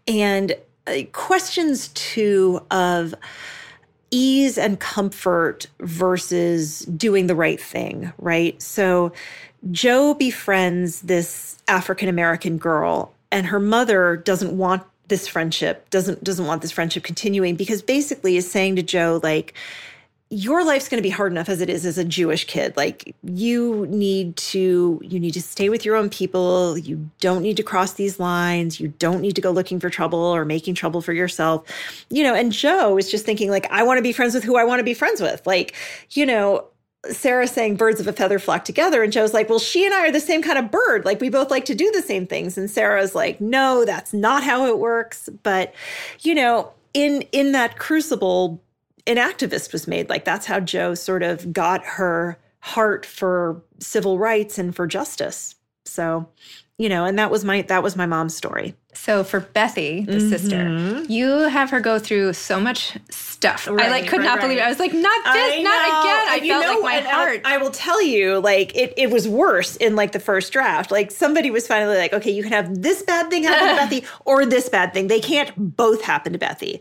And 0.08 0.54
Uh, 0.90 1.04
questions 1.12 1.88
too 1.88 2.60
of 2.70 3.14
ease 4.10 4.58
and 4.58 4.80
comfort 4.80 5.66
versus 5.78 6.80
doing 6.80 7.28
the 7.28 7.34
right 7.34 7.60
thing, 7.60 8.12
right? 8.18 8.60
So 8.60 9.12
Jo 9.70 10.14
befriends 10.14 11.02
this 11.02 11.58
African 11.68 12.08
American 12.08 12.58
girl 12.58 13.14
and 13.30 13.46
her 13.46 13.60
mother 13.60 14.16
doesn't 14.16 14.56
want 14.56 14.82
this 15.08 15.28
friendship, 15.28 15.88
doesn't 15.90 16.24
doesn't 16.24 16.46
want 16.46 16.62
this 16.62 16.72
friendship 16.72 17.04
continuing 17.04 17.56
because 17.56 17.82
basically 17.82 18.36
is 18.36 18.50
saying 18.50 18.76
to 18.76 18.82
Jo 18.82 19.20
like 19.22 19.54
your 20.32 20.64
life's 20.64 20.88
going 20.88 20.98
to 20.98 21.02
be 21.02 21.10
hard 21.10 21.32
enough 21.32 21.48
as 21.48 21.60
it 21.60 21.68
is 21.68 21.84
as 21.84 21.98
a 21.98 22.04
Jewish 22.04 22.46
kid. 22.46 22.76
Like 22.76 23.16
you 23.24 23.86
need 23.88 24.36
to 24.36 25.00
you 25.02 25.18
need 25.18 25.34
to 25.34 25.42
stay 25.42 25.68
with 25.68 25.84
your 25.84 25.96
own 25.96 26.08
people. 26.08 26.78
You 26.78 27.10
don't 27.20 27.42
need 27.42 27.56
to 27.56 27.64
cross 27.64 27.94
these 27.94 28.20
lines. 28.20 28.78
You 28.78 28.88
don't 28.98 29.20
need 29.20 29.34
to 29.34 29.40
go 29.40 29.50
looking 29.50 29.80
for 29.80 29.90
trouble 29.90 30.20
or 30.20 30.44
making 30.44 30.76
trouble 30.76 31.02
for 31.02 31.12
yourself. 31.12 31.66
You 32.10 32.22
know, 32.22 32.34
and 32.34 32.52
Jo 32.52 32.96
is 32.96 33.10
just 33.10 33.26
thinking 33.26 33.50
like 33.50 33.70
I 33.72 33.82
want 33.82 33.98
to 33.98 34.02
be 34.02 34.12
friends 34.12 34.32
with 34.34 34.44
who 34.44 34.56
I 34.56 34.62
want 34.62 34.78
to 34.78 34.84
be 34.84 34.94
friends 34.94 35.20
with. 35.20 35.44
Like, 35.48 35.74
you 36.10 36.24
know, 36.24 36.64
Sarah 37.10 37.48
saying 37.48 37.74
birds 37.76 37.98
of 37.98 38.06
a 38.06 38.12
feather 38.12 38.38
flock 38.38 38.64
together. 38.64 39.02
And 39.02 39.12
Jo's 39.12 39.34
like, 39.34 39.48
well, 39.48 39.58
she 39.58 39.84
and 39.84 39.92
I 39.92 40.06
are 40.06 40.12
the 40.12 40.20
same 40.20 40.42
kind 40.42 40.58
of 40.58 40.70
bird. 40.70 41.04
Like, 41.04 41.20
we 41.20 41.30
both 41.30 41.50
like 41.50 41.64
to 41.64 41.74
do 41.74 41.90
the 41.90 42.02
same 42.02 42.26
things. 42.26 42.58
And 42.58 42.70
Sarah's 42.70 43.14
like, 43.14 43.40
no, 43.40 43.84
that's 43.84 44.12
not 44.12 44.44
how 44.44 44.66
it 44.66 44.78
works. 44.78 45.28
But, 45.42 45.74
you 46.20 46.34
know, 46.36 46.72
in 46.94 47.22
in 47.32 47.52
that 47.52 47.78
crucible, 47.78 48.60
an 49.06 49.16
activist 49.16 49.72
was 49.72 49.86
made. 49.86 50.08
Like, 50.08 50.24
that's 50.24 50.46
how 50.46 50.60
Jo 50.60 50.94
sort 50.94 51.22
of 51.22 51.52
got 51.52 51.84
her 51.84 52.38
heart 52.60 53.06
for 53.06 53.62
civil 53.78 54.18
rights 54.18 54.58
and 54.58 54.74
for 54.74 54.86
justice. 54.86 55.54
So, 55.84 56.28
you 56.78 56.88
know, 56.88 57.04
and 57.04 57.18
that 57.18 57.30
was 57.30 57.44
my 57.44 57.62
that 57.62 57.82
was 57.82 57.96
my 57.96 58.06
mom's 58.06 58.36
story. 58.36 58.74
So 58.92 59.24
for 59.24 59.40
Bethie, 59.40 60.04
the 60.04 60.12
mm-hmm. 60.12 60.28
sister, 60.28 61.12
you 61.12 61.26
have 61.48 61.70
her 61.70 61.80
go 61.80 61.98
through 61.98 62.32
so 62.34 62.60
much 62.60 62.98
stuff. 63.08 63.66
I 63.68 63.88
like 63.88 64.06
could 64.06 64.18
right, 64.18 64.24
not 64.24 64.40
believe 64.40 64.58
it. 64.58 64.62
I 64.62 64.68
was 64.68 64.78
like, 64.78 64.92
not 64.92 65.24
this, 65.32 65.54
I 65.54 65.62
not 65.62 65.88
know. 65.88 66.00
again. 66.00 66.28
I 66.28 66.36
And 66.36 66.46
you 66.46 66.52
felt 66.52 66.64
know 66.64 66.80
like 66.82 67.04
my 67.04 67.10
heart. 67.10 67.40
I, 67.44 67.54
I 67.54 67.56
will 67.58 67.70
tell 67.70 68.02
you, 68.02 68.40
like 68.40 68.76
it, 68.76 68.92
it 68.96 69.10
was 69.10 69.26
worse 69.26 69.76
in 69.76 69.96
like 69.96 70.12
the 70.12 70.20
first 70.20 70.52
draft. 70.52 70.90
Like 70.90 71.10
somebody 71.10 71.50
was 71.50 71.66
finally 71.66 71.96
like, 71.96 72.12
okay, 72.12 72.30
you 72.30 72.42
can 72.42 72.52
have 72.52 72.82
this 72.82 73.02
bad 73.02 73.30
thing 73.30 73.44
happen 73.44 73.68
to 73.68 73.74
Bethie 73.96 74.06
or 74.24 74.44
this 74.44 74.68
bad 74.68 74.92
thing. 74.92 75.06
They 75.06 75.20
can't 75.20 75.52
both 75.56 76.02
happen 76.02 76.32
to 76.32 76.38
Bethie. 76.38 76.80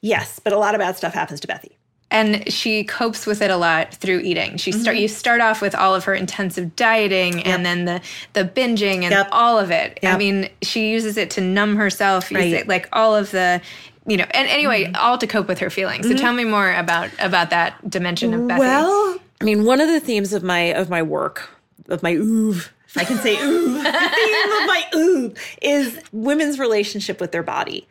Yes, 0.00 0.38
but 0.38 0.52
a 0.52 0.58
lot 0.58 0.74
of 0.74 0.80
bad 0.80 0.96
stuff 0.96 1.14
happens 1.14 1.40
to 1.40 1.46
Bethie. 1.46 1.76
And 2.12 2.52
she 2.52 2.82
copes 2.84 3.24
with 3.24 3.40
it 3.40 3.50
a 3.52 3.56
lot 3.56 3.94
through 3.94 4.20
eating. 4.20 4.56
She 4.56 4.70
Mm-hmm. 4.72 4.80
start 4.80 4.96
you 4.96 5.06
start 5.08 5.40
off 5.40 5.62
with 5.62 5.74
all 5.74 5.94
of 5.94 6.04
her 6.04 6.14
intensive 6.14 6.74
dieting 6.74 7.42
and 7.44 7.64
then 7.64 7.84
the 7.84 8.00
the 8.32 8.44
binging 8.44 9.02
and 9.04 9.12
Yep. 9.12 9.28
all 9.32 9.58
of 9.58 9.70
it. 9.70 10.00
I 10.02 10.16
mean, 10.16 10.48
she 10.62 10.90
uses 10.90 11.16
it 11.16 11.30
to 11.30 11.40
numb 11.40 11.76
herself, 11.76 12.30
Right. 12.32 12.52
it 12.52 12.68
like 12.68 12.88
all 12.92 13.14
of 13.14 13.30
the 13.30 13.60
you 14.06 14.16
know, 14.16 14.26
and 14.32 14.48
anyway, 14.48 14.84
Mm-hmm. 14.86 14.96
all 14.96 15.18
to 15.18 15.26
cope 15.26 15.46
with 15.46 15.58
her 15.60 15.70
feelings. 15.70 16.08
So 16.08 16.16
tell 16.16 16.32
me 16.32 16.44
more 16.44 16.72
about 16.72 17.10
about 17.20 17.50
that 17.50 17.88
dimension 17.88 18.34
of 18.34 18.40
Bethie. 18.48 18.58
Well, 18.58 19.18
I 19.40 19.44
mean, 19.44 19.64
one 19.64 19.80
of 19.80 19.88
the 19.88 20.00
themes 20.00 20.32
of 20.32 20.42
my 20.42 20.60
of 20.74 20.90
my 20.90 21.02
work 21.02 21.48
of 21.88 22.02
my 22.02 22.12
oeuvre, 22.14 22.70
if 22.88 22.96
I 22.98 23.04
can 23.04 23.18
say 23.18 23.36
oeuvre, 23.40 23.82
the 23.82 23.90
theme 23.92 24.52
of 24.62 24.66
my 24.66 24.84
oeuvre 24.94 25.34
is 25.62 25.98
women's 26.12 26.58
relationship 26.58 27.20
with 27.20 27.30
their 27.32 27.42
body. 27.44 27.86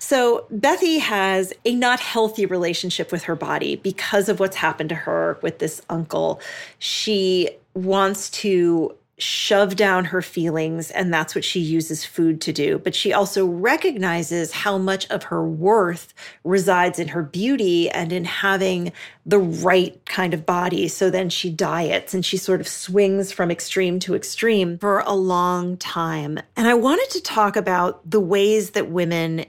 So 0.00 0.46
Bethie 0.50 0.98
has 0.98 1.52
a 1.64 1.74
not 1.74 2.00
healthy 2.00 2.46
relationship 2.46 3.12
with 3.12 3.22
her 3.24 3.36
body 3.36 3.76
because 3.76 4.28
of 4.28 4.40
what's 4.40 4.56
happened 4.56 4.88
to 4.88 4.94
her 4.94 5.38
with 5.42 5.58
this 5.58 5.82
uncle. 5.90 6.40
She 6.78 7.50
wants 7.74 8.30
to 8.30 8.96
shove 9.18 9.76
down 9.76 10.06
her 10.06 10.22
feelings, 10.22 10.90
and 10.90 11.12
that's 11.12 11.34
what 11.34 11.44
she 11.44 11.60
uses 11.60 12.04
food 12.06 12.40
to 12.40 12.52
do. 12.52 12.78
But 12.78 12.94
she 12.94 13.12
also 13.12 13.46
recognizes 13.46 14.52
how 14.52 14.78
much 14.78 15.08
of 15.10 15.24
her 15.24 15.46
worth 15.46 16.14
resides 16.44 16.98
in 16.98 17.08
her 17.08 17.22
beauty 17.22 17.90
and 17.90 18.12
in 18.12 18.24
having 18.24 18.92
the 19.26 19.38
right 19.38 20.02
kind 20.06 20.32
of 20.32 20.46
body. 20.46 20.88
So 20.88 21.10
then 21.10 21.28
she 21.28 21.50
diets 21.50 22.14
and 22.14 22.24
she 22.24 22.38
sort 22.38 22.62
of 22.62 22.68
swings 22.68 23.32
from 23.32 23.50
extreme 23.50 24.00
to 24.00 24.14
extreme 24.14 24.78
for 24.78 25.00
a 25.00 25.14
long 25.14 25.76
time. 25.76 26.40
And 26.56 26.66
I 26.66 26.74
wanted 26.74 27.10
to 27.10 27.20
talk 27.20 27.56
about 27.56 28.10
the 28.10 28.20
ways 28.20 28.70
that 28.70 28.90
women 28.90 29.44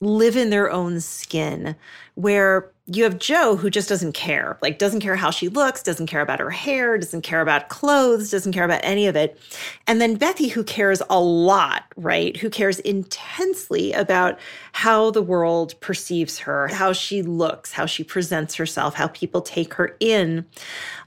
live 0.00 0.36
in 0.36 0.50
their 0.50 0.70
own 0.70 1.00
skin 1.00 1.76
where 2.14 2.70
you 2.86 3.04
have 3.04 3.18
Jo 3.18 3.56
who 3.56 3.70
just 3.70 3.88
doesn't 3.88 4.12
care, 4.12 4.58
like 4.60 4.78
doesn't 4.78 5.00
care 5.00 5.16
how 5.16 5.30
she 5.30 5.48
looks, 5.48 5.82
doesn't 5.82 6.06
care 6.06 6.20
about 6.20 6.38
her 6.38 6.50
hair, 6.50 6.98
doesn't 6.98 7.22
care 7.22 7.40
about 7.40 7.70
clothes, 7.70 8.30
doesn't 8.30 8.52
care 8.52 8.64
about 8.64 8.80
any 8.82 9.06
of 9.06 9.16
it. 9.16 9.38
And 9.86 10.02
then 10.02 10.16
Bethie 10.16 10.48
who 10.48 10.62
cares 10.62 11.00
a 11.08 11.18
lot, 11.18 11.84
right? 11.96 12.36
Who 12.36 12.50
cares 12.50 12.80
intensely 12.80 13.92
about 13.92 14.38
how 14.72 15.10
the 15.10 15.22
world 15.22 15.74
perceives 15.80 16.40
her, 16.40 16.68
how 16.68 16.92
she 16.92 17.22
looks, 17.22 17.72
how 17.72 17.86
she 17.86 18.04
presents 18.04 18.54
herself, 18.56 18.94
how 18.94 19.08
people 19.08 19.40
take 19.40 19.74
her 19.74 19.96
in 19.98 20.44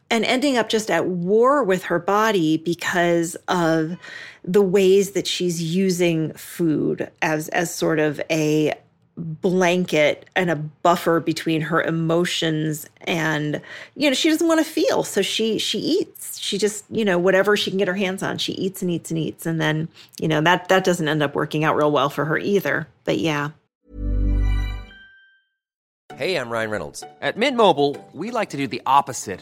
and 0.10 0.24
ending 0.26 0.58
up 0.58 0.70
just 0.70 0.90
at 0.90 1.06
war 1.08 1.64
with 1.64 1.84
her 1.84 2.00
body 2.00 2.58
because 2.58 3.36
of 3.48 3.98
the 4.44 4.62
ways 4.62 5.12
that 5.12 5.28
she's 5.28 5.62
using 5.62 6.34
food 6.34 7.10
as 7.22 7.50
as 7.50 7.74
sort 7.74 8.00
of 8.00 8.22
a 8.32 8.74
blanket 9.18 10.30
and 10.36 10.50
a 10.52 10.56
buffer 10.56 11.20
between 11.20 11.60
her 11.60 11.82
emotions 11.82 12.88
and 13.02 13.60
you 13.96 14.08
know 14.08 14.14
she 14.14 14.30
doesn't 14.30 14.48
want 14.48 14.64
to 14.64 14.72
feel. 14.72 15.04
So 15.04 15.22
she 15.22 15.58
she 15.58 15.80
eats. 15.80 16.40
She 16.40 16.58
just 16.58 16.86
you 16.90 17.04
know 17.04 17.18
whatever 17.18 17.58
she 17.58 17.72
can 17.72 17.78
get 17.78 17.88
her 17.88 17.96
hands 17.96 18.24
on 18.24 18.38
she 18.38 18.54
eats 18.54 18.82
and 18.82 18.92
eats 18.92 19.12
and 19.12 19.18
eats. 19.18 19.46
And 19.46 19.60
then 19.60 19.90
you 20.20 20.28
know 20.28 20.42
that 20.42 20.70
that 20.70 20.84
doesn't 20.84 21.08
end 21.08 21.24
up 21.24 21.36
working 21.36 21.64
out 21.64 21.76
real 21.76 21.92
well 21.92 22.10
for 22.10 22.26
her 22.26 22.38
either. 22.38 22.88
But 23.04 23.18
yeah. 23.18 23.52
Hey, 26.16 26.36
I'm 26.36 26.50
Ryan 26.50 26.72
Reynolds. 26.72 27.04
At 27.22 27.38
Mint 27.38 27.58
Mobile, 27.58 27.96
we 28.14 28.32
like 28.32 28.50
to 28.52 28.58
do 28.58 28.66
the 28.66 28.82
opposite 28.86 29.42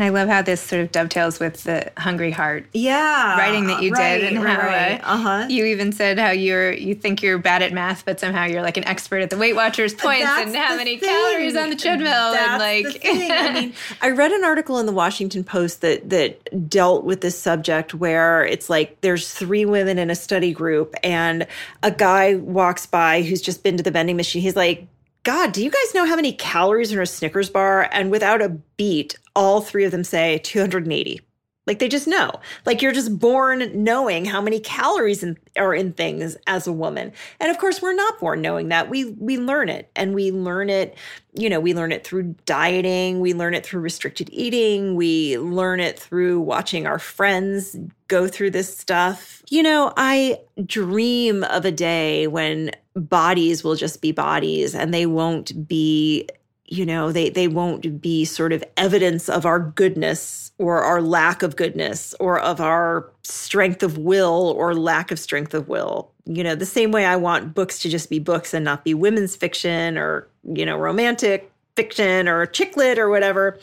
And 0.00 0.06
I 0.06 0.18
love 0.18 0.30
how 0.30 0.40
this 0.40 0.62
sort 0.62 0.80
of 0.80 0.92
dovetails 0.92 1.38
with 1.38 1.64
the 1.64 1.92
Hungry 1.98 2.30
Heart 2.30 2.64
Yeah. 2.72 3.36
writing 3.38 3.66
that 3.66 3.82
you 3.82 3.92
right, 3.92 4.16
did, 4.16 4.32
and 4.32 4.42
right, 4.42 4.58
how 4.58 4.66
right. 4.66 5.00
uh, 5.02 5.06
uh-huh. 5.06 5.46
you 5.50 5.66
even 5.66 5.92
said 5.92 6.18
how 6.18 6.30
you're 6.30 6.72
you 6.72 6.94
think 6.94 7.22
you're 7.22 7.36
bad 7.36 7.60
at 7.60 7.74
math, 7.74 8.06
but 8.06 8.18
somehow 8.18 8.46
you're 8.46 8.62
like 8.62 8.78
an 8.78 8.84
expert 8.86 9.18
at 9.18 9.28
the 9.28 9.36
Weight 9.36 9.52
Watchers 9.54 9.92
points 9.92 10.24
That's 10.24 10.46
and 10.46 10.56
how 10.56 10.74
many 10.74 10.96
thing. 10.96 11.06
calories 11.06 11.54
on 11.54 11.68
the 11.68 11.76
treadmill, 11.76 12.32
That's 12.32 12.48
and 12.48 12.58
like. 12.58 13.02
I 13.04 13.52
mean, 13.60 13.74
I 14.00 14.08
read 14.08 14.32
an 14.32 14.42
article 14.42 14.78
in 14.78 14.86
the 14.86 14.92
Washington 14.92 15.44
Post 15.44 15.82
that 15.82 16.08
that 16.08 16.70
dealt 16.70 17.04
with 17.04 17.20
this 17.20 17.38
subject 17.38 17.92
where 17.92 18.42
it's 18.46 18.70
like 18.70 19.02
there's 19.02 19.30
three 19.30 19.66
women 19.66 19.98
in 19.98 20.08
a 20.08 20.14
study 20.14 20.54
group 20.54 20.94
and 21.02 21.46
a 21.82 21.90
guy 21.90 22.36
walks 22.36 22.86
by 22.86 23.20
who's 23.20 23.42
just 23.42 23.62
been 23.62 23.76
to 23.76 23.82
the 23.82 23.90
vending 23.90 24.16
machine. 24.16 24.40
He's 24.40 24.56
like, 24.56 24.86
God, 25.22 25.52
do 25.52 25.62
you 25.62 25.70
guys 25.70 25.94
know 25.94 26.06
how 26.06 26.16
many 26.16 26.32
calories 26.32 26.92
are 26.92 26.96
in 26.96 27.02
a 27.02 27.06
Snickers 27.06 27.50
bar? 27.50 27.88
And 27.92 28.10
without 28.10 28.40
a 28.40 28.48
beat, 28.48 29.18
all 29.36 29.60
three 29.60 29.84
of 29.84 29.92
them 29.92 30.04
say 30.04 30.38
280. 30.38 31.20
Like 31.66 31.78
they 31.78 31.88
just 31.88 32.08
know. 32.08 32.32
Like 32.64 32.82
you're 32.82 32.90
just 32.90 33.18
born 33.18 33.84
knowing 33.84 34.24
how 34.24 34.40
many 34.40 34.58
calories 34.58 35.22
in, 35.22 35.36
are 35.56 35.74
in 35.74 35.92
things 35.92 36.36
as 36.46 36.66
a 36.66 36.72
woman. 36.72 37.12
And 37.38 37.50
of 37.50 37.58
course, 37.58 37.80
we're 37.80 37.94
not 37.94 38.18
born 38.18 38.40
knowing 38.40 38.70
that. 38.70 38.88
We 38.88 39.12
we 39.12 39.38
learn 39.38 39.68
it, 39.68 39.88
and 39.94 40.14
we 40.14 40.32
learn 40.32 40.68
it. 40.68 40.96
You 41.34 41.48
know, 41.48 41.60
we 41.60 41.74
learn 41.74 41.92
it 41.92 42.02
through 42.02 42.34
dieting. 42.44 43.20
We 43.20 43.34
learn 43.34 43.54
it 43.54 43.64
through 43.64 43.82
restricted 43.82 44.30
eating. 44.32 44.96
We 44.96 45.38
learn 45.38 45.78
it 45.78 45.96
through 45.96 46.40
watching 46.40 46.86
our 46.86 46.98
friends 46.98 47.76
go 48.08 48.26
through 48.26 48.50
this 48.50 48.76
stuff. 48.76 49.42
You 49.48 49.62
know, 49.62 49.92
I 49.96 50.40
dream 50.66 51.44
of 51.44 51.64
a 51.64 51.70
day 51.70 52.26
when 52.26 52.72
bodies 52.94 53.62
will 53.62 53.76
just 53.76 54.00
be 54.00 54.12
bodies, 54.12 54.74
and 54.74 54.92
they 54.92 55.06
won't 55.06 55.68
be 55.68 56.28
you 56.70 56.86
know 56.86 57.10
they 57.10 57.28
they 57.28 57.48
won't 57.48 58.00
be 58.00 58.24
sort 58.24 58.52
of 58.52 58.64
evidence 58.76 59.28
of 59.28 59.44
our 59.44 59.58
goodness 59.58 60.52
or 60.58 60.82
our 60.82 61.02
lack 61.02 61.42
of 61.42 61.56
goodness 61.56 62.14
or 62.20 62.38
of 62.38 62.60
our 62.60 63.10
strength 63.22 63.82
of 63.82 63.98
will 63.98 64.54
or 64.56 64.74
lack 64.74 65.10
of 65.10 65.18
strength 65.18 65.52
of 65.52 65.68
will. 65.68 66.10
You 66.26 66.44
know 66.44 66.54
the 66.54 66.66
same 66.66 66.92
way 66.92 67.04
i 67.04 67.16
want 67.16 67.54
books 67.54 67.80
to 67.80 67.88
just 67.88 68.08
be 68.08 68.20
books 68.20 68.54
and 68.54 68.64
not 68.64 68.84
be 68.84 68.94
women's 68.94 69.34
fiction 69.34 69.98
or 69.98 70.28
you 70.44 70.64
know 70.64 70.78
romantic 70.78 71.50
fiction 71.76 72.28
or 72.28 72.46
chick 72.46 72.76
lit 72.76 72.98
or 72.98 73.10
whatever. 73.10 73.58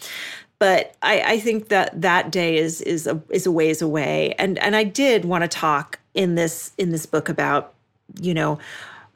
But 0.60 0.96
I, 1.04 1.22
I 1.22 1.40
think 1.40 1.70
that 1.70 2.02
that 2.02 2.32
day 2.32 2.58
is 2.58 2.82
is 2.82 3.08
a 3.08 3.22
is 3.30 3.46
a 3.46 3.52
ways 3.52 3.82
away. 3.82 4.34
And 4.38 4.58
and 4.60 4.76
i 4.76 4.84
did 4.84 5.24
want 5.24 5.44
to 5.44 5.48
talk 5.48 6.00
in 6.14 6.36
this 6.36 6.74
in 6.78 6.92
this 6.92 7.06
book 7.06 7.30
about 7.30 7.74
you 8.20 8.34
know 8.34 8.60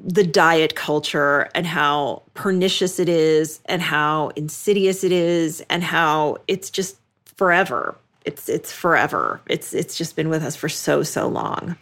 the 0.04 0.24
diet 0.24 0.76
culture 0.76 1.50
and 1.54 1.66
how 1.68 2.24
pernicious 2.34 3.00
it 3.00 3.10
is 3.10 3.60
and 3.66 3.82
how 3.82 4.30
insidious 4.36 5.04
it 5.04 5.12
is 5.12 5.64
and 5.70 5.84
how 5.84 6.38
it's 6.48 6.70
just 6.70 6.98
forever. 7.26 7.96
It's 8.26 8.50
it's 8.50 8.72
forever. 8.72 9.42
It's 9.48 9.74
it's 9.74 9.98
just 9.98 10.16
been 10.16 10.30
with 10.30 10.44
us 10.44 10.56
for 10.56 10.70
so 10.70 11.04
so 11.04 11.28
long 11.28 11.76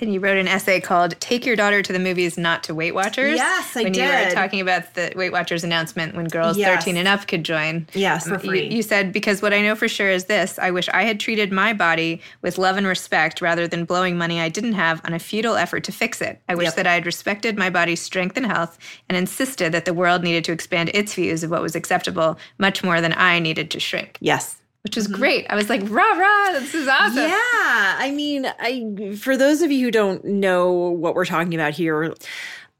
And 0.00 0.14
you 0.14 0.20
wrote 0.20 0.36
an 0.38 0.46
essay 0.46 0.80
called 0.80 1.18
"Take 1.20 1.44
Your 1.44 1.56
Daughter 1.56 1.82
to 1.82 1.92
the 1.92 1.98
Movies, 1.98 2.38
Not 2.38 2.62
to 2.64 2.74
Weight 2.74 2.94
Watchers." 2.94 3.36
Yes, 3.36 3.76
I 3.76 3.82
when 3.82 3.94
you 3.94 4.02
were 4.04 4.30
talking 4.30 4.60
about 4.60 4.94
the 4.94 5.12
Weight 5.16 5.32
Watchers 5.32 5.64
announcement 5.64 6.14
when 6.14 6.26
girls 6.28 6.56
Yes. 6.56 6.68
13 6.84 6.96
and 6.96 7.08
up 7.08 7.26
could 7.26 7.42
join. 7.42 7.88
Yes, 7.94 8.24
for 8.28 8.34
You- 8.34 8.38
free. 8.38 8.68
You, 8.68 8.82
said 8.82 9.12
because 9.12 9.42
what 9.42 9.52
I 9.52 9.60
know 9.60 9.74
for 9.74 9.88
sure 9.88 10.08
is 10.08 10.26
this: 10.26 10.56
I 10.56 10.70
wish 10.70 10.88
I 10.90 11.02
had 11.02 11.18
treated 11.18 11.50
my 11.50 11.72
body 11.72 12.20
with 12.42 12.58
love 12.58 12.76
and 12.76 12.86
respect 12.86 13.40
rather 13.40 13.66
than 13.66 13.84
blowing 13.84 14.16
money 14.16 14.40
I 14.40 14.48
didn't 14.48 14.74
have 14.74 15.00
on 15.04 15.14
a 15.14 15.18
futile 15.18 15.56
effort 15.56 15.82
to 15.84 15.92
fix 15.92 16.20
it. 16.20 16.40
I 16.48 16.54
wish 16.54 16.66
Yep. 16.66 16.76
that 16.76 16.86
I 16.86 16.94
had 16.94 17.04
respected 17.06 17.58
my 17.58 17.68
body's 17.68 18.00
strength 18.00 18.36
and 18.36 18.46
health 18.46 18.78
and 19.08 19.18
insisted 19.18 19.72
that 19.72 19.84
the 19.84 19.94
world 19.94 20.22
needed 20.22 20.44
to 20.44 20.52
expand 20.52 20.90
its 20.94 21.14
views 21.14 21.42
of 21.42 21.50
what 21.50 21.60
was 21.62 21.74
acceptable 21.74 22.38
much 22.56 22.84
more 22.84 23.00
than 23.00 23.14
I 23.16 23.40
needed 23.40 23.68
to 23.72 23.80
shrink. 23.80 24.16
yes 24.20 24.54
Which 24.88 24.96
was 24.96 25.06
mm-hmm. 25.06 25.16
great. 25.16 25.46
I 25.50 25.54
was 25.54 25.68
like, 25.68 25.82
rah 25.90 26.12
rah, 26.12 26.52
this 26.52 26.74
is 26.74 26.88
awesome. 26.88 27.18
Yeah, 27.18 27.34
I 27.34 28.10
mean, 28.10 28.46
I 28.58 29.14
for 29.16 29.36
those 29.36 29.60
of 29.60 29.70
you 29.70 29.84
who 29.84 29.90
don't 29.90 30.24
know 30.24 30.72
what 30.72 31.14
we're 31.14 31.26
talking 31.26 31.54
about 31.54 31.74
here, 31.74 32.14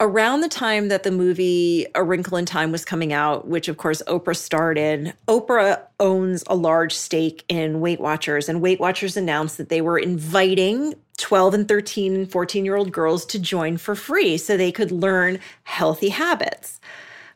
around 0.00 0.40
the 0.40 0.48
time 0.48 0.88
that 0.88 1.02
the 1.02 1.10
movie 1.10 1.84
A 1.94 2.02
Wrinkle 2.02 2.38
in 2.38 2.46
Time 2.46 2.72
was 2.72 2.82
coming 2.82 3.12
out, 3.12 3.46
which 3.46 3.68
of 3.68 3.76
course 3.76 4.00
Oprah 4.06 4.34
starred 4.34 4.78
in, 4.78 5.12
Oprah 5.28 5.82
owns 6.00 6.42
a 6.46 6.54
large 6.54 6.94
stake 6.94 7.44
in 7.46 7.80
Weight 7.80 8.00
Watchers, 8.00 8.48
and 8.48 8.62
Weight 8.62 8.80
Watchers 8.80 9.18
announced 9.18 9.58
that 9.58 9.68
they 9.68 9.82
were 9.82 9.98
inviting 9.98 10.94
12 11.18 11.52
and 11.52 11.68
13 11.68 12.14
and 12.14 12.32
14 12.32 12.64
year 12.64 12.76
old 12.76 12.90
girls 12.90 13.26
to 13.26 13.38
join 13.38 13.76
for 13.76 13.94
free 13.94 14.38
so 14.38 14.56
they 14.56 14.72
could 14.72 14.90
learn 14.90 15.40
healthy 15.64 16.08
habits. 16.08 16.80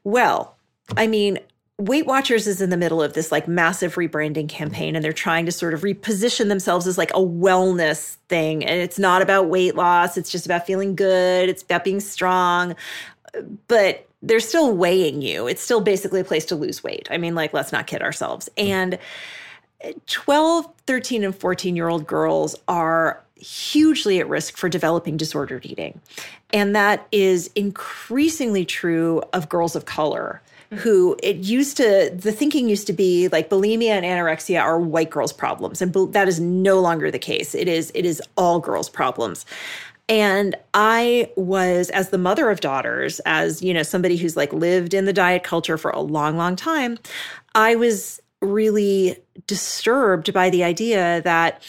Well, 0.02 0.56
I 0.96 1.06
mean, 1.06 1.40
Weight 1.82 2.06
Watchers 2.06 2.46
is 2.46 2.60
in 2.60 2.70
the 2.70 2.76
middle 2.76 3.02
of 3.02 3.14
this 3.14 3.32
like 3.32 3.48
massive 3.48 3.96
rebranding 3.96 4.48
campaign 4.48 4.94
and 4.94 5.04
they're 5.04 5.12
trying 5.12 5.46
to 5.46 5.52
sort 5.52 5.74
of 5.74 5.80
reposition 5.80 6.48
themselves 6.48 6.86
as 6.86 6.96
like 6.96 7.10
a 7.10 7.14
wellness 7.14 8.18
thing. 8.28 8.64
And 8.64 8.80
it's 8.80 9.00
not 9.00 9.20
about 9.20 9.48
weight 9.48 9.74
loss, 9.74 10.16
it's 10.16 10.30
just 10.30 10.46
about 10.46 10.64
feeling 10.64 10.94
good, 10.94 11.48
it's 11.48 11.64
about 11.64 11.82
being 11.82 11.98
strong. 11.98 12.76
But 13.66 14.06
they're 14.22 14.38
still 14.38 14.76
weighing 14.76 15.22
you. 15.22 15.48
It's 15.48 15.60
still 15.60 15.80
basically 15.80 16.20
a 16.20 16.24
place 16.24 16.44
to 16.46 16.54
lose 16.54 16.84
weight. 16.84 17.08
I 17.10 17.18
mean, 17.18 17.34
like, 17.34 17.52
let's 17.52 17.72
not 17.72 17.88
kid 17.88 18.00
ourselves. 18.00 18.48
And 18.56 18.96
12, 20.06 20.68
13, 20.86 21.24
and 21.24 21.34
14 21.34 21.74
year 21.74 21.88
old 21.88 22.06
girls 22.06 22.54
are 22.68 23.20
hugely 23.34 24.20
at 24.20 24.28
risk 24.28 24.56
for 24.56 24.68
developing 24.68 25.16
disordered 25.16 25.66
eating. 25.66 26.00
And 26.52 26.76
that 26.76 27.08
is 27.10 27.50
increasingly 27.56 28.64
true 28.64 29.20
of 29.32 29.48
girls 29.48 29.74
of 29.74 29.84
color 29.84 30.40
who 30.74 31.16
it 31.22 31.36
used 31.36 31.76
to 31.76 32.10
the 32.14 32.32
thinking 32.32 32.68
used 32.68 32.86
to 32.86 32.92
be 32.92 33.28
like 33.28 33.50
bulimia 33.50 33.90
and 33.90 34.06
anorexia 34.06 34.60
are 34.60 34.78
white 34.80 35.10
girls 35.10 35.32
problems 35.32 35.82
and 35.82 35.92
that 36.12 36.28
is 36.28 36.40
no 36.40 36.80
longer 36.80 37.10
the 37.10 37.18
case. 37.18 37.54
It 37.54 37.68
is 37.68 37.92
it 37.94 38.06
is 38.06 38.22
all 38.36 38.60
girls 38.60 38.88
problems. 38.88 39.44
And 40.08 40.56
i 40.74 41.30
was 41.36 41.90
as 41.90 42.10
the 42.10 42.18
mother 42.18 42.50
of 42.50 42.60
daughters 42.60 43.20
as 43.24 43.62
you 43.62 43.72
know 43.72 43.82
somebody 43.82 44.16
who's 44.16 44.36
like 44.36 44.52
lived 44.52 44.94
in 44.94 45.04
the 45.04 45.12
diet 45.12 45.42
culture 45.42 45.78
for 45.78 45.90
a 45.90 46.00
long 46.00 46.36
long 46.36 46.56
time 46.56 46.98
i 47.54 47.74
was 47.76 48.20
really 48.40 49.16
disturbed 49.46 50.32
by 50.32 50.50
the 50.50 50.64
idea 50.64 51.22
that 51.22 51.62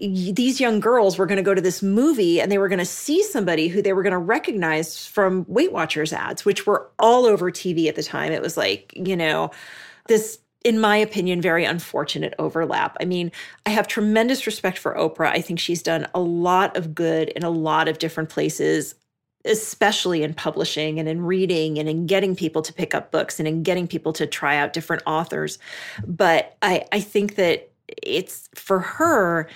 these 0.00 0.60
young 0.60 0.80
girls 0.80 1.18
were 1.18 1.26
going 1.26 1.36
to 1.36 1.42
go 1.42 1.54
to 1.54 1.60
this 1.60 1.82
movie 1.82 2.40
and 2.40 2.50
they 2.50 2.58
were 2.58 2.68
going 2.68 2.78
to 2.78 2.84
see 2.84 3.22
somebody 3.22 3.68
who 3.68 3.82
they 3.82 3.92
were 3.92 4.02
going 4.02 4.12
to 4.12 4.18
recognize 4.18 5.06
from 5.06 5.44
Weight 5.48 5.72
Watchers 5.72 6.12
ads, 6.12 6.44
which 6.44 6.66
were 6.66 6.88
all 6.98 7.26
over 7.26 7.50
TV 7.50 7.88
at 7.88 7.94
the 7.94 8.02
time. 8.02 8.32
It 8.32 8.42
was 8.42 8.56
like, 8.56 8.92
you 8.96 9.16
know, 9.16 9.50
this, 10.08 10.38
in 10.64 10.78
my 10.80 10.96
opinion, 10.96 11.40
very 11.40 11.64
unfortunate 11.64 12.34
overlap. 12.38 12.96
I 13.00 13.04
mean, 13.04 13.32
I 13.64 13.70
have 13.70 13.88
tremendous 13.88 14.46
respect 14.46 14.78
for 14.78 14.94
Oprah. 14.94 15.30
I 15.30 15.40
think 15.40 15.58
she's 15.58 15.82
done 15.82 16.06
a 16.14 16.20
lot 16.20 16.76
of 16.76 16.94
good 16.94 17.30
in 17.30 17.42
a 17.42 17.50
lot 17.50 17.88
of 17.88 17.98
different 17.98 18.28
places. 18.28 18.94
Especially 19.44 20.24
in 20.24 20.34
publishing 20.34 20.98
and 20.98 21.08
in 21.08 21.22
reading 21.22 21.78
and 21.78 21.88
in 21.88 22.08
getting 22.08 22.34
people 22.34 22.62
to 22.62 22.72
pick 22.72 22.96
up 22.96 23.12
books 23.12 23.38
and 23.38 23.46
in 23.46 23.62
getting 23.62 23.86
people 23.86 24.12
to 24.14 24.26
try 24.26 24.56
out 24.56 24.72
different 24.72 25.04
authors. 25.06 25.60
But 26.04 26.56
I, 26.62 26.84
I 26.90 26.98
think 26.98 27.36
that 27.36 27.70
it's 27.88 28.48
for 28.54 28.80
her, 28.80 29.48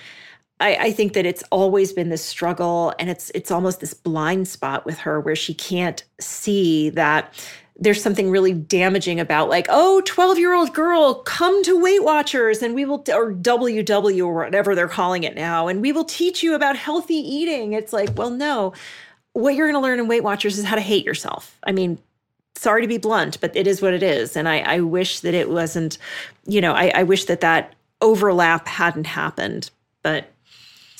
I, 0.61 0.75
I 0.75 0.91
think 0.91 1.13
that 1.13 1.25
it's 1.25 1.43
always 1.51 1.91
been 1.91 2.09
this 2.09 2.23
struggle 2.23 2.93
and 2.99 3.09
it's 3.09 3.31
it's 3.35 3.51
almost 3.51 3.79
this 3.79 3.93
blind 3.93 4.47
spot 4.47 4.85
with 4.85 4.99
her 4.99 5.19
where 5.19 5.35
she 5.35 5.53
can't 5.53 6.03
see 6.19 6.89
that 6.91 7.33
there's 7.81 8.01
something 8.01 8.29
really 8.29 8.53
damaging 8.53 9.19
about 9.19 9.49
like, 9.49 9.65
oh, 9.69 10.01
12 10.05 10.37
year 10.37 10.53
old 10.53 10.73
girl, 10.73 11.15
come 11.15 11.63
to 11.63 11.81
Weight 11.81 12.03
Watchers 12.03 12.61
and 12.61 12.75
we 12.75 12.85
will, 12.85 13.03
or 13.11 13.33
WW 13.33 14.25
or 14.25 14.33
whatever 14.33 14.75
they're 14.75 14.87
calling 14.87 15.23
it 15.23 15.35
now, 15.35 15.67
and 15.67 15.81
we 15.81 15.91
will 15.91 16.05
teach 16.05 16.43
you 16.43 16.53
about 16.53 16.75
healthy 16.75 17.15
eating. 17.15 17.73
It's 17.73 17.91
like, 17.91 18.09
well, 18.15 18.29
no, 18.29 18.73
what 19.33 19.55
you're 19.55 19.65
going 19.65 19.81
to 19.81 19.85
learn 19.85 19.99
in 19.99 20.07
Weight 20.07 20.23
Watchers 20.23 20.59
is 20.59 20.65
how 20.65 20.75
to 20.75 20.81
hate 20.81 21.05
yourself. 21.05 21.57
I 21.63 21.71
mean, 21.71 21.97
sorry 22.55 22.83
to 22.83 22.87
be 22.87 22.99
blunt, 22.99 23.41
but 23.41 23.55
it 23.55 23.65
is 23.65 23.81
what 23.81 23.95
it 23.95 24.03
is. 24.03 24.37
And 24.37 24.47
I, 24.47 24.59
I 24.59 24.79
wish 24.81 25.21
that 25.21 25.33
it 25.33 25.49
wasn't, 25.49 25.97
you 26.45 26.61
know, 26.61 26.73
I, 26.73 26.91
I 26.93 27.03
wish 27.03 27.25
that 27.25 27.41
that 27.41 27.73
overlap 27.99 28.67
hadn't 28.67 29.07
happened. 29.07 29.71
But 30.03 30.30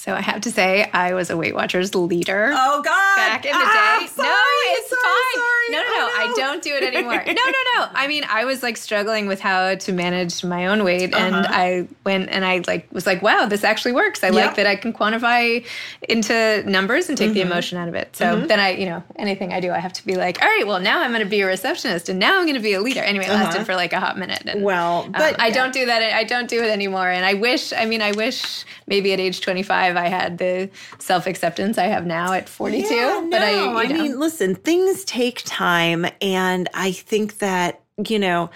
so 0.01 0.15
I 0.15 0.21
have 0.21 0.41
to 0.41 0.51
say, 0.51 0.89
I 0.91 1.13
was 1.13 1.29
a 1.29 1.37
Weight 1.37 1.53
Watchers 1.53 1.93
leader. 1.93 2.51
Oh 2.55 2.81
God! 2.81 3.15
Back 3.17 3.45
in 3.45 3.51
the 3.51 3.57
ah, 3.61 3.97
day. 3.99 4.07
Sorry, 4.07 4.27
no, 4.27 4.79
it's 4.79 4.89
sorry, 4.89 5.01
fine. 5.03 5.41
Sorry. 5.41 5.71
No, 5.71 5.77
no, 5.77 5.83
no, 5.83 6.09
oh, 6.11 6.17
I 6.17 6.33
don't 6.35 6.63
do 6.63 6.73
it 6.73 6.83
anymore. 6.83 7.23
no, 7.27 7.33
no, 7.33 7.61
no. 7.75 7.87
I 7.93 8.07
mean, 8.07 8.23
I 8.27 8.45
was 8.45 8.63
like 8.63 8.77
struggling 8.77 9.27
with 9.27 9.39
how 9.39 9.75
to 9.75 9.93
manage 9.93 10.43
my 10.43 10.65
own 10.67 10.83
weight, 10.83 11.13
and 11.13 11.35
Uh-huh. 11.35 11.47
I 11.49 11.87
went 12.03 12.29
and 12.29 12.43
I 12.43 12.63
like 12.67 12.87
was 12.91 13.05
like, 13.05 13.21
wow, 13.21 13.45
this 13.45 13.63
actually 13.63 13.91
works. 13.91 14.23
I 14.23 14.27
Yeah. 14.29 14.33
like 14.47 14.55
that 14.55 14.65
I 14.65 14.75
can 14.75 14.91
quantify 14.91 15.63
into 16.09 16.63
numbers 16.69 17.07
and 17.09 17.17
take 17.17 17.27
Mm-hmm. 17.29 17.33
the 17.35 17.41
emotion 17.41 17.77
out 17.77 17.87
of 17.87 17.93
it. 17.95 18.15
So 18.15 18.41
then 18.41 18.59
I, 18.59 18.71
you 18.71 18.87
know, 18.87 19.03
anything 19.17 19.53
I 19.53 19.59
do, 19.59 19.71
I 19.71 19.77
have 19.79 19.93
to 19.93 20.05
be 20.05 20.15
like, 20.15 20.41
all 20.41 20.47
right, 20.47 20.65
well, 20.65 20.79
now 20.79 20.99
I'm 21.01 21.11
going 21.11 21.23
to 21.23 21.29
be 21.29 21.41
a 21.41 21.45
receptionist, 21.45 22.09
and 22.09 22.17
now 22.19 22.39
I'm 22.39 22.45
going 22.45 22.55
to 22.55 22.59
be 22.61 22.73
a 22.73 22.81
leader. 22.81 23.01
Anyway, 23.01 23.25
it 23.25 23.29
lasted 23.29 23.65
for 23.65 23.75
like 23.75 23.93
a 23.93 23.99
hot 23.99 24.17
minute. 24.17 24.41
And, 24.41 24.49
Uh-huh. 24.49 24.65
Well, 24.65 25.03
um, 25.03 25.11
but- 25.11 25.39
I 25.39 25.51
don't 25.51 25.71
do 25.73 25.85
that. 25.85 26.01
I 26.01 26.23
don't 26.23 26.49
do 26.49 26.61
it 26.63 26.69
anymore. 26.69 27.07
And 27.07 27.23
I 27.23 27.35
wish. 27.35 27.71
I 27.71 27.85
mean, 27.85 28.01
I 28.01 28.11
wish 28.13 28.65
maybe 28.87 29.13
at 29.13 29.19
age 29.19 29.39
25 29.41 29.90
I 29.97 30.07
had 30.07 30.37
the 30.37 30.69
self 30.99 31.27
acceptance 31.27 31.77
I 31.77 31.85
have 31.85 32.05
now 32.05 32.33
at 32.33 32.49
42. 32.49 32.93
Yeah, 32.93 33.27
but 33.29 33.41
I, 33.41 33.51
no, 33.51 33.81
you 33.81 33.89
know. 33.89 34.03
mean, 34.03 34.19
listen, 34.19 34.55
things 34.55 35.03
take 35.05 35.41
time, 35.45 36.05
and 36.21 36.69
I 36.73 36.91
think 36.91 37.39
that 37.39 37.81
you 38.07 38.19
know, 38.19 38.49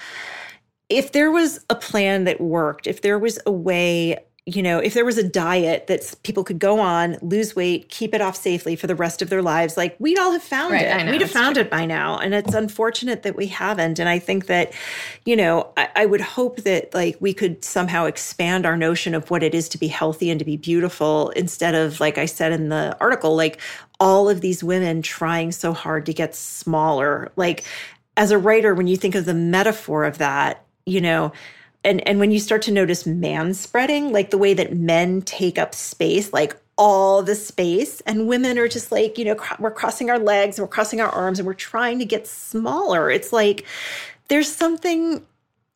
if 0.90 1.12
there 1.12 1.32
was 1.32 1.64
a 1.70 1.76
plan 1.76 2.24
that 2.26 2.42
worked, 2.42 2.88
if 2.88 3.02
there 3.02 3.20
was 3.20 3.40
a 3.46 3.52
way. 3.52 4.18
You 4.48 4.62
know, 4.62 4.78
if 4.78 4.94
there 4.94 5.06
was 5.06 5.18
a 5.18 5.28
diet 5.28 5.88
that 5.88 6.14
people 6.22 6.44
could 6.44 6.60
go 6.60 6.80
on, 6.80 7.18
lose 7.24 7.56
weight, 7.56 7.90
keep 7.90 8.14
it 8.14 8.22
off 8.22 8.36
safely 8.36 8.76
for 8.76 8.86
the 8.86 8.94
rest 8.94 9.24
of 9.24 9.32
their 9.32 9.42
lives, 9.42 9.76
like 9.76 9.96
we'd 9.98 10.20
all 10.20 10.32
have 10.34 10.44
found 10.44 10.72
Right, 10.72 10.84
it. 10.86 11.04
know, 11.04 11.12
we'd 11.12 11.22
have 11.22 11.32
found 11.32 11.58
it 11.58 11.72
by 11.72 11.88
now. 11.88 12.20
And 12.20 12.36
it's 12.36 12.54
unfortunate 12.54 13.24
that 13.24 13.36
we 13.36 13.48
haven't. 13.48 13.98
And 13.98 14.08
I 14.08 14.20
think 14.20 14.46
that, 14.46 14.72
you 15.26 15.36
know, 15.36 15.74
I, 15.78 15.90
I 15.96 16.06
would 16.06 16.22
hope 16.22 16.58
that 16.58 16.94
like 16.94 17.18
we 17.20 17.34
could 17.34 17.66
somehow 17.66 18.06
expand 18.06 18.68
our 18.68 18.78
notion 18.78 19.16
of 19.16 19.32
what 19.32 19.42
it 19.42 19.56
is 19.56 19.68
to 19.70 19.80
be 19.80 19.88
healthy 19.88 20.30
and 20.30 20.38
to 20.38 20.46
be 20.46 20.58
beautiful 20.58 21.32
instead 21.32 21.74
of, 21.74 22.00
like 22.00 22.20
I 22.20 22.28
said 22.28 22.52
in 22.52 22.70
the 22.70 22.96
article, 23.00 23.36
like 23.36 23.60
all 24.00 24.30
of 24.30 24.42
these 24.42 24.64
women 24.64 25.02
trying 25.02 25.54
so 25.54 25.74
hard 25.74 26.06
to 26.06 26.14
get 26.14 26.36
smaller. 26.36 27.32
Like 27.36 27.64
as 28.16 28.30
a 28.30 28.38
writer, 28.38 28.76
when 28.76 28.86
you 28.86 28.96
think 28.96 29.16
of 29.16 29.26
the 29.26 29.34
metaphor 29.34 30.06
of 30.06 30.20
that, 30.20 30.64
you 30.86 31.02
know, 31.02 31.32
and 31.86 32.06
and 32.08 32.20
when 32.20 32.32
you 32.32 32.40
start 32.40 32.64
to 32.64 32.72
notice 32.72 33.06
man 33.06 33.54
spreading, 33.54 34.12
like 34.12 34.32
the 34.32 34.38
way 34.38 34.54
that 34.54 34.74
men 34.76 35.22
take 35.22 35.58
up 35.58 35.74
space, 35.74 36.34
like 36.34 36.58
all 36.78 37.24
the 37.24 37.36
space, 37.36 38.02
and 38.02 38.28
women 38.28 38.58
are 38.58 38.68
just 38.68 38.92
like, 38.92 39.18
you 39.18 39.26
know, 39.26 39.36
cr- 39.36 39.62
we're 39.62 39.72
crossing 39.72 40.10
our 40.10 40.20
legs 40.20 40.58
and 40.58 40.68
we're 40.68 40.74
crossing 40.74 41.00
our 41.00 41.10
arms 41.10 41.40
and 41.40 41.46
we're 41.46 41.54
trying 41.54 42.00
to 42.00 42.06
get 42.06 42.28
smaller. 42.28 43.10
It's 43.10 43.32
like 43.32 43.66
there's 44.28 44.52
something 44.52 45.26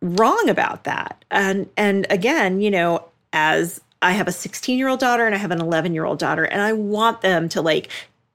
wrong 0.01 0.49
about 0.49 0.83
that. 0.85 1.23
And 1.31 1.69
and 1.77 2.07
again, 2.09 2.59
you 2.59 2.71
know, 2.71 3.05
as 3.31 3.79
I 4.01 4.13
have 4.13 4.27
a 4.27 4.31
16-year-old 4.31 4.99
daughter 4.99 5.25
and 5.25 5.35
I 5.35 5.37
have 5.37 5.51
an 5.51 5.59
11-year-old 5.59 6.19
daughter 6.19 6.45
and 6.45 6.61
I 6.61 6.73
want 6.73 7.21
them 7.21 7.49
to 7.49 7.61
like 7.61 7.89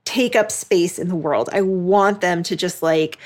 take 0.05 0.37
up 0.37 0.51
space 0.51 0.99
in 0.99 1.09
the 1.09 1.17
world. 1.17 1.49
I 1.53 1.63
want 1.63 2.21
them 2.21 2.43
to 2.45 2.57
just 2.57 2.83
like 2.83 3.19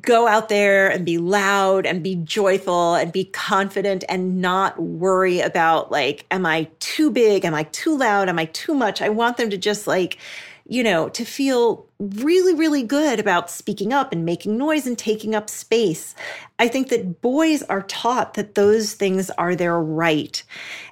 go 0.00 0.26
out 0.26 0.48
there 0.48 0.88
and 0.88 1.04
be 1.04 1.18
loud 1.18 1.84
and 1.84 2.02
be 2.02 2.14
joyful 2.14 2.94
and 2.94 3.12
be 3.12 3.24
confident 3.24 4.02
and 4.08 4.40
not 4.40 4.80
worry 4.80 5.40
about 5.40 5.90
like 5.90 6.24
am 6.30 6.46
i 6.46 6.68
too 6.80 7.10
big? 7.10 7.44
Am 7.44 7.54
i 7.54 7.64
too 7.64 7.96
loud? 7.96 8.28
Am 8.28 8.38
i 8.38 8.46
too 8.46 8.74
much? 8.74 9.02
I 9.02 9.10
want 9.10 9.36
them 9.36 9.50
to 9.50 9.58
just 9.58 9.86
like 9.86 10.18
you 10.66 10.82
know 10.82 11.10
to 11.10 11.24
feel 11.26 11.86
really 11.98 12.54
really 12.54 12.82
good 12.82 13.20
about 13.20 13.50
speaking 13.50 13.92
up 13.92 14.12
and 14.12 14.24
making 14.24 14.56
noise 14.56 14.86
and 14.86 14.96
taking 14.96 15.34
up 15.34 15.50
space. 15.50 16.14
I 16.58 16.68
think 16.68 16.88
that 16.88 17.20
boys 17.20 17.62
are 17.64 17.82
taught 17.82 18.34
that 18.34 18.54
those 18.54 18.94
things 18.94 19.28
are 19.30 19.54
their 19.54 19.78
right. 19.78 20.42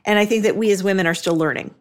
And 0.05 0.19
i 0.19 0.27
think 0.27 0.43
that 0.43 0.57
we 0.57 0.71
as 0.71 0.85
women 0.85 1.07
are 1.07 1.15
still 1.15 1.37
learning 1.37 1.75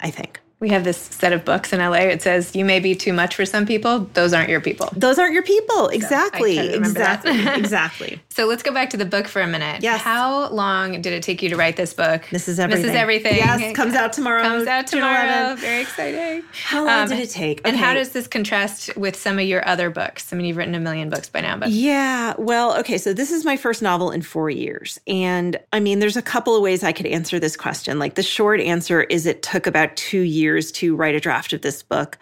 i 0.00 0.10
think 0.10 0.40
we 0.60 0.70
have 0.70 0.82
this 0.82 0.96
set 0.98 1.32
of 1.32 1.44
books 1.44 1.72
in 1.72 1.78
LA. 1.78 1.98
It 1.98 2.22
says, 2.22 2.54
You 2.56 2.64
may 2.64 2.80
be 2.80 2.94
too 2.94 3.12
much 3.12 3.36
for 3.36 3.44
some 3.44 3.64
people. 3.64 4.00
Those 4.14 4.32
aren't 4.32 4.48
your 4.48 4.60
people. 4.60 4.88
those 4.96 5.18
aren't 5.18 5.32
your 5.32 5.42
people 5.42 5.88
exactly 5.88 6.56
try 6.56 6.66
to 6.66 6.72
remember 6.72 6.98
that. 6.98 7.24
exactly 7.24 7.60
exactly 7.60 8.20
So 8.30 8.46
let's 8.46 8.62
go 8.62 8.72
back 8.72 8.90
to 8.90 8.96
the 8.96 9.04
book 9.04 9.28
for 9.28 9.40
a 9.40 9.46
minute. 9.46 9.82
Yes. 9.82 10.00
How 10.00 10.48
long 10.48 11.00
did 11.00 11.12
it 11.12 11.22
take 11.22 11.42
you 11.42 11.48
to 11.50 11.56
write 11.56 11.76
this 11.76 11.94
book? 11.94 12.26
This 12.30 12.48
is 12.48 12.58
everything. 12.58 12.82
This 12.82 12.90
is 12.90 12.96
everything. 12.96 13.36
Yes, 13.36 13.76
comes 13.76 13.94
out 13.94 14.12
tomorrow. 14.12 14.42
Comes 14.42 14.66
out 14.66 14.86
tomorrow. 14.86 15.54
Very 15.56 15.82
exciting. 15.82 16.42
How 16.52 16.84
long 16.84 17.02
um, 17.02 17.08
did 17.08 17.20
it 17.20 17.30
take? 17.30 17.60
And 17.64 17.76
how 17.76 17.94
does 17.94 18.10
this 18.10 18.26
contrast 18.26 18.96
with 18.96 19.16
some 19.16 19.38
of 19.38 19.44
your 19.44 19.66
other 19.68 19.90
books? 19.90 20.32
I 20.32 20.36
mean, 20.36 20.46
you've 20.46 20.56
written 20.56 20.74
a 20.74 20.80
million 20.80 21.08
books 21.08 21.28
by 21.28 21.40
now, 21.40 21.56
but 21.56 21.70
Yeah, 21.70 22.34
well, 22.38 22.78
okay, 22.80 22.98
so 22.98 23.12
this 23.12 23.30
is 23.30 23.44
my 23.44 23.56
first 23.56 23.80
novel 23.82 24.10
in 24.10 24.22
four 24.22 24.50
years. 24.50 24.98
And 25.06 25.58
I 25.72 25.80
mean, 25.80 26.00
there's 26.00 26.16
a 26.16 26.22
couple 26.22 26.56
of 26.56 26.62
ways 26.62 26.82
I 26.82 26.92
could 26.92 27.06
answer 27.06 27.38
this 27.38 27.56
question. 27.56 27.98
Like, 27.98 28.14
the 28.14 28.22
short 28.22 28.60
answer 28.60 29.02
is 29.02 29.26
it 29.26 29.42
took 29.42 29.66
about 29.66 29.96
two 29.96 30.20
years 30.20 30.47
to 30.72 30.96
write 30.96 31.14
a 31.14 31.20
draft 31.20 31.52
of 31.52 31.62
this 31.62 31.82
book. 31.82 32.18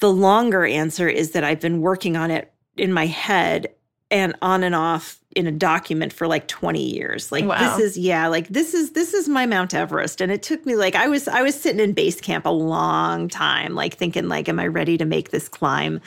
The 0.00 0.12
longer 0.12 0.64
answer 0.64 1.08
is 1.08 1.32
that 1.32 1.44
I've 1.44 1.60
been 1.60 1.80
working 1.80 2.16
on 2.16 2.30
it 2.30 2.52
in 2.76 2.92
my 2.92 3.06
head 3.06 3.68
and 4.10 4.34
on 4.42 4.62
and 4.62 4.74
off 4.74 5.18
in 5.36 5.46
a 5.46 5.52
document 5.52 6.12
for 6.12 6.26
like 6.26 6.48
20 6.48 6.82
years. 6.82 7.30
Like 7.30 7.44
Wow. 7.44 7.58
this 7.58 7.78
is 7.78 7.98
yeah, 7.98 8.26
like 8.26 8.48
this 8.48 8.72
is 8.72 8.92
this 8.92 9.12
is 9.12 9.28
my 9.28 9.44
Mount 9.44 9.74
Everest 9.74 10.20
and 10.20 10.32
it 10.32 10.42
took 10.42 10.64
me 10.64 10.74
like 10.74 10.94
I 10.94 11.08
was 11.08 11.28
I 11.28 11.42
was 11.42 11.54
sitting 11.54 11.80
in 11.80 11.92
base 11.92 12.20
camp 12.20 12.46
a 12.46 12.50
long 12.50 13.28
time 13.28 13.74
like 13.74 13.94
thinking 13.94 14.28
like 14.28 14.48
am 14.48 14.58
I 14.58 14.66
ready 14.66 14.96
to 14.96 15.04
make 15.04 15.30
this 15.30 15.48
climb? 15.48 16.00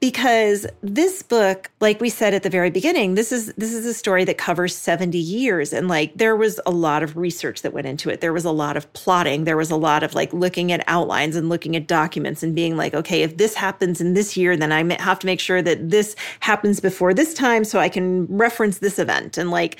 Because 0.00 0.64
this 0.80 1.24
book, 1.24 1.70
like 1.80 2.00
we 2.00 2.08
said 2.08 2.32
at 2.32 2.44
the 2.44 2.50
very 2.50 2.70
beginning, 2.70 3.16
this 3.16 3.32
is 3.32 3.52
this 3.56 3.72
is 3.72 3.84
a 3.84 3.92
story 3.92 4.24
that 4.24 4.38
covers 4.38 4.76
70 4.76 5.18
years 5.18 5.72
and 5.72 5.88
like 5.88 6.14
there 6.14 6.36
was 6.36 6.60
a 6.64 6.70
lot 6.70 7.02
of 7.02 7.16
research 7.16 7.62
that 7.62 7.72
went 7.72 7.88
into 7.88 8.08
it. 8.10 8.20
There 8.20 8.32
was 8.32 8.44
a 8.44 8.52
lot 8.52 8.76
of 8.76 8.90
plotting, 8.92 9.42
there 9.42 9.56
was 9.56 9.72
a 9.72 9.76
lot 9.76 10.04
of 10.04 10.14
like 10.14 10.32
looking 10.32 10.70
at 10.70 10.84
outlines 10.86 11.34
and 11.34 11.48
looking 11.48 11.74
at 11.74 11.88
documents 11.88 12.44
and 12.44 12.54
being 12.54 12.76
like, 12.76 12.94
okay, 12.94 13.22
if 13.22 13.38
this 13.38 13.54
happens 13.54 14.00
in 14.00 14.14
this 14.14 14.36
year, 14.36 14.56
then 14.56 14.70
I 14.70 15.02
have 15.02 15.18
to 15.18 15.26
make 15.26 15.40
sure 15.40 15.62
that 15.62 15.90
this 15.90 16.14
happens 16.40 16.78
before 16.78 17.12
this 17.12 17.34
time 17.34 17.64
so 17.64 17.80
I 17.80 17.88
can 17.88 18.26
reference 18.28 18.67
this 18.76 18.98
event 18.98 19.38
and 19.38 19.50
like 19.50 19.78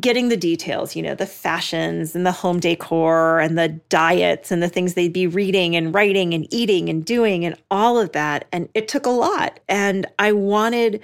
getting 0.00 0.28
the 0.28 0.36
details, 0.36 0.96
you 0.96 1.02
know, 1.02 1.14
the 1.14 1.26
fashions 1.26 2.16
and 2.16 2.26
the 2.26 2.32
home 2.32 2.58
decor 2.58 3.38
and 3.40 3.56
the 3.56 3.68
diets 3.88 4.50
and 4.50 4.62
the 4.62 4.68
things 4.68 4.94
they'd 4.94 5.12
be 5.12 5.26
reading 5.26 5.76
and 5.76 5.94
writing 5.94 6.34
and 6.34 6.52
eating 6.52 6.88
and 6.88 7.04
doing 7.04 7.44
and 7.44 7.56
all 7.70 7.98
of 7.98 8.12
that. 8.12 8.46
And 8.52 8.68
it 8.74 8.88
took 8.88 9.06
a 9.06 9.10
lot. 9.10 9.60
And 9.68 10.06
I 10.18 10.32
wanted, 10.32 11.00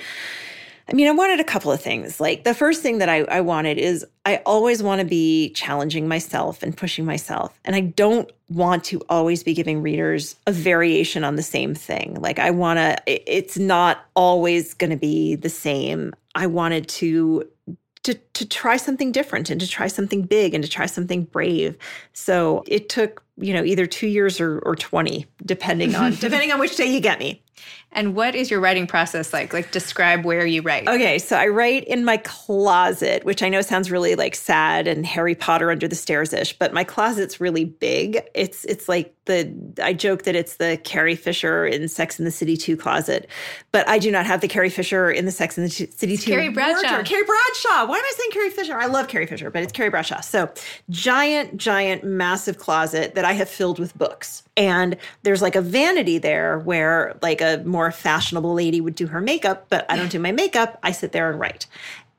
I 0.89 0.95
mean, 0.95 1.07
I 1.07 1.13
wanted 1.13 1.39
a 1.39 1.45
couple 1.45 1.71
of 1.71 1.81
things. 1.81 2.21
Like 2.21 2.43
the 2.43 2.55
first 2.55 2.83
thing 2.83 2.99
that 2.99 3.09
I, 3.09 3.21
I 3.23 3.41
wanted 3.41 3.79
is 3.79 4.05
I 4.25 4.37
always 4.45 4.83
want 4.83 5.01
to 5.01 5.07
be 5.07 5.51
challenging 5.51 6.09
myself 6.09 6.63
and 6.63 6.77
pushing 6.77 7.05
myself. 7.05 7.57
And 7.65 7.77
I 7.77 7.81
don't 7.81 8.31
want 8.49 8.85
to 8.85 9.01
always 9.09 9.45
be 9.45 9.55
giving 9.55 9.81
readers 9.81 10.35
a 10.47 10.53
variation 10.53 11.23
on 11.23 11.37
the 11.37 11.43
same 11.43 11.75
thing. 11.75 12.17
Like 12.21 12.41
I 12.41 12.51
want 12.51 12.79
to, 12.79 12.97
it's 13.07 13.57
not 13.59 14.05
always 14.15 14.75
going 14.75 14.91
to 14.91 14.97
be 14.97 15.37
the 15.37 15.49
same. 15.49 16.15
I 16.35 16.47
wanted 16.47 16.89
to 16.89 17.49
to 18.05 18.15
to 18.15 18.47
try 18.49 18.77
something 18.77 19.13
different 19.13 19.49
and 19.51 19.61
to 19.61 19.69
try 19.69 19.87
something 19.87 20.23
big 20.23 20.55
and 20.55 20.65
to 20.65 20.71
try 20.71 20.87
something 20.87 21.25
brave. 21.25 21.77
So 22.13 22.65
it 22.67 22.89
took, 22.89 23.23
you 23.37 23.55
know, 23.55 23.63
either 23.65 23.87
2 23.87 24.07
years 24.09 24.41
or 24.41 24.59
or 24.61 24.75
20 24.75 25.27
depending 25.45 25.95
on 25.95 26.15
depending 26.21 26.51
on 26.53 26.59
which 26.59 26.77
day 26.77 26.87
you 26.87 27.01
get 27.01 27.19
me. 27.21 27.43
and 27.93 28.17
what 28.17 28.35
is 28.35 28.51
your 28.51 28.59
writing 28.59 28.87
process 28.89 29.33
like? 29.33 29.53
Like 29.53 29.71
describe 29.71 30.25
where 30.25 30.45
you 30.45 30.63
write. 30.63 30.89
Okay, 30.89 31.19
so 31.19 31.37
I 31.37 31.47
write 31.47 31.85
in 31.85 32.05
my 32.05 32.17
closet, 32.17 33.25
which 33.25 33.43
I 33.43 33.49
know 33.49 33.63
sounds 33.63 33.91
really 33.91 34.15
like 34.17 34.35
sad 34.35 34.89
and 34.89 35.07
Harry 35.07 35.35
Potter 35.37 35.71
under 35.71 35.87
the 35.87 35.95
stairs 35.95 36.33
ish, 36.33 36.59
but 36.59 36.73
my 36.73 36.83
closet's 36.85 37.41
really 37.41 37.65
big. 37.67 38.21
It's 38.35 38.65
it's 38.65 38.89
like 38.89 39.15
the 39.27 39.55
I 39.83 39.93
joke 39.93 40.23
that 40.25 40.35
it's 40.35 40.57
the 40.57 40.81
Carrie 40.83 41.17
Fisher 41.17 41.65
in 41.67 41.87
Sex 41.89 42.19
in 42.19 42.25
the 42.25 42.31
City 42.31 42.57
2 42.57 42.77
closet, 42.77 43.29
but 43.71 43.89
I 43.89 43.99
do 43.99 44.11
not 44.11 44.27
have 44.27 44.41
the 44.41 44.49
Carrie 44.49 44.71
Fisher 44.71 45.11
in 45.11 45.27
the 45.27 45.33
Sex 45.33 45.57
in 45.57 45.65
the 45.65 45.71
City 45.71 46.17
2 46.17 46.31
Carrie 46.31 46.49
Bradshaw. 46.49 47.03
Carrie 47.03 47.25
Bradshaw. 47.25 47.87
Why 47.87 47.99
am 47.99 48.05
I 48.05 48.13
saying 48.17 48.31
Carrie 48.33 48.51
Fisher? 48.51 48.77
I 48.77 48.87
love 48.87 49.09
Carrie 49.09 49.27
Fisher, 49.27 49.51
but 49.51 49.63
it's 49.63 49.73
Carrie 49.73 49.91
Bradshaw. 49.91 50.21
So 50.21 50.53
giant, 50.91 51.57
giant, 51.57 52.05
massive 52.05 52.59
closet 52.59 53.15
that 53.15 53.25
I 53.25 53.33
have 53.33 53.49
filled 53.49 53.79
with 53.79 53.97
books. 53.97 54.43
And 54.57 54.97
there's 55.23 55.41
like 55.41 55.57
a 55.57 55.63
vanity 55.63 56.19
there 56.19 56.59
where 56.59 57.17
like 57.23 57.41
a 57.41 57.63
more 57.65 57.91
fashionable 57.91 58.55
lady 58.55 58.81
would 58.81 58.95
do 58.95 59.07
her 59.07 59.21
makeup, 59.21 59.67
but 59.69 59.87
I 59.89 59.97
don't 59.97 60.11
do 60.11 60.19
my 60.19 60.33
makeup. 60.33 60.79
I 60.83 60.93
sit 60.93 61.13
there 61.13 61.31
and 61.31 61.39
write. 61.39 61.67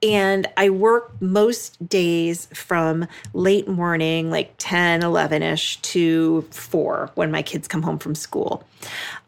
And 0.04 0.48
I 0.58 0.70
work 0.70 1.22
most 1.22 1.88
days 1.88 2.48
from 2.54 3.08
late 3.34 3.70
morning, 3.70 4.30
like 4.30 4.54
10, 4.58 5.02
11 5.02 5.42
ish, 5.42 5.78
to 5.78 6.42
four 6.52 7.10
when 7.16 7.32
my 7.32 7.42
kids 7.42 7.70
come 7.70 7.82
home 7.82 8.00
from 8.00 8.14
school. 8.14 8.66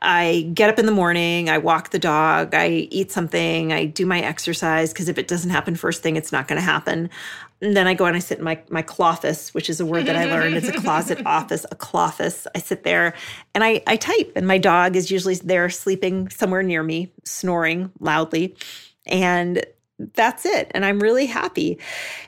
I 0.01 0.51
get 0.53 0.69
up 0.69 0.77
in 0.77 0.85
the 0.85 0.91
morning, 0.91 1.49
I 1.49 1.59
walk 1.59 1.91
the 1.91 1.99
dog, 1.99 2.53
I 2.53 2.67
eat 2.91 3.09
something, 3.09 3.71
I 3.71 3.85
do 3.85 4.05
my 4.05 4.19
exercise, 4.19 4.91
because 4.91 5.07
if 5.07 5.17
it 5.17 5.29
doesn't 5.29 5.49
happen 5.49 5.75
first 5.75 6.03
thing, 6.03 6.17
it's 6.17 6.33
not 6.33 6.49
going 6.49 6.59
to 6.59 6.65
happen. 6.65 7.09
And 7.61 7.75
then 7.75 7.87
I 7.87 7.93
go 7.93 8.05
and 8.05 8.17
I 8.17 8.19
sit 8.19 8.39
in 8.39 8.43
my 8.43 8.59
my 8.69 8.81
cloffice, 8.81 9.53
which 9.53 9.69
is 9.69 9.79
a 9.79 9.85
word 9.85 10.07
that 10.07 10.17
I 10.17 10.25
learned. 10.25 10.55
It's 10.55 10.67
a 10.67 10.73
closet 10.73 11.21
office, 11.25 11.65
a 11.71 11.75
cloffice. 11.75 12.47
I 12.53 12.59
sit 12.59 12.83
there 12.83 13.13
and 13.53 13.63
I, 13.63 13.81
I 13.87 13.95
type, 13.95 14.33
and 14.35 14.45
my 14.45 14.57
dog 14.57 14.97
is 14.97 15.09
usually 15.09 15.35
there 15.35 15.69
sleeping 15.69 16.29
somewhere 16.29 16.63
near 16.63 16.83
me, 16.83 17.13
snoring 17.23 17.93
loudly. 18.01 18.57
And 19.05 19.65
that's 20.13 20.45
it. 20.45 20.71
And 20.71 20.85
I'm 20.85 20.99
really 20.99 21.25
happy. 21.25 21.79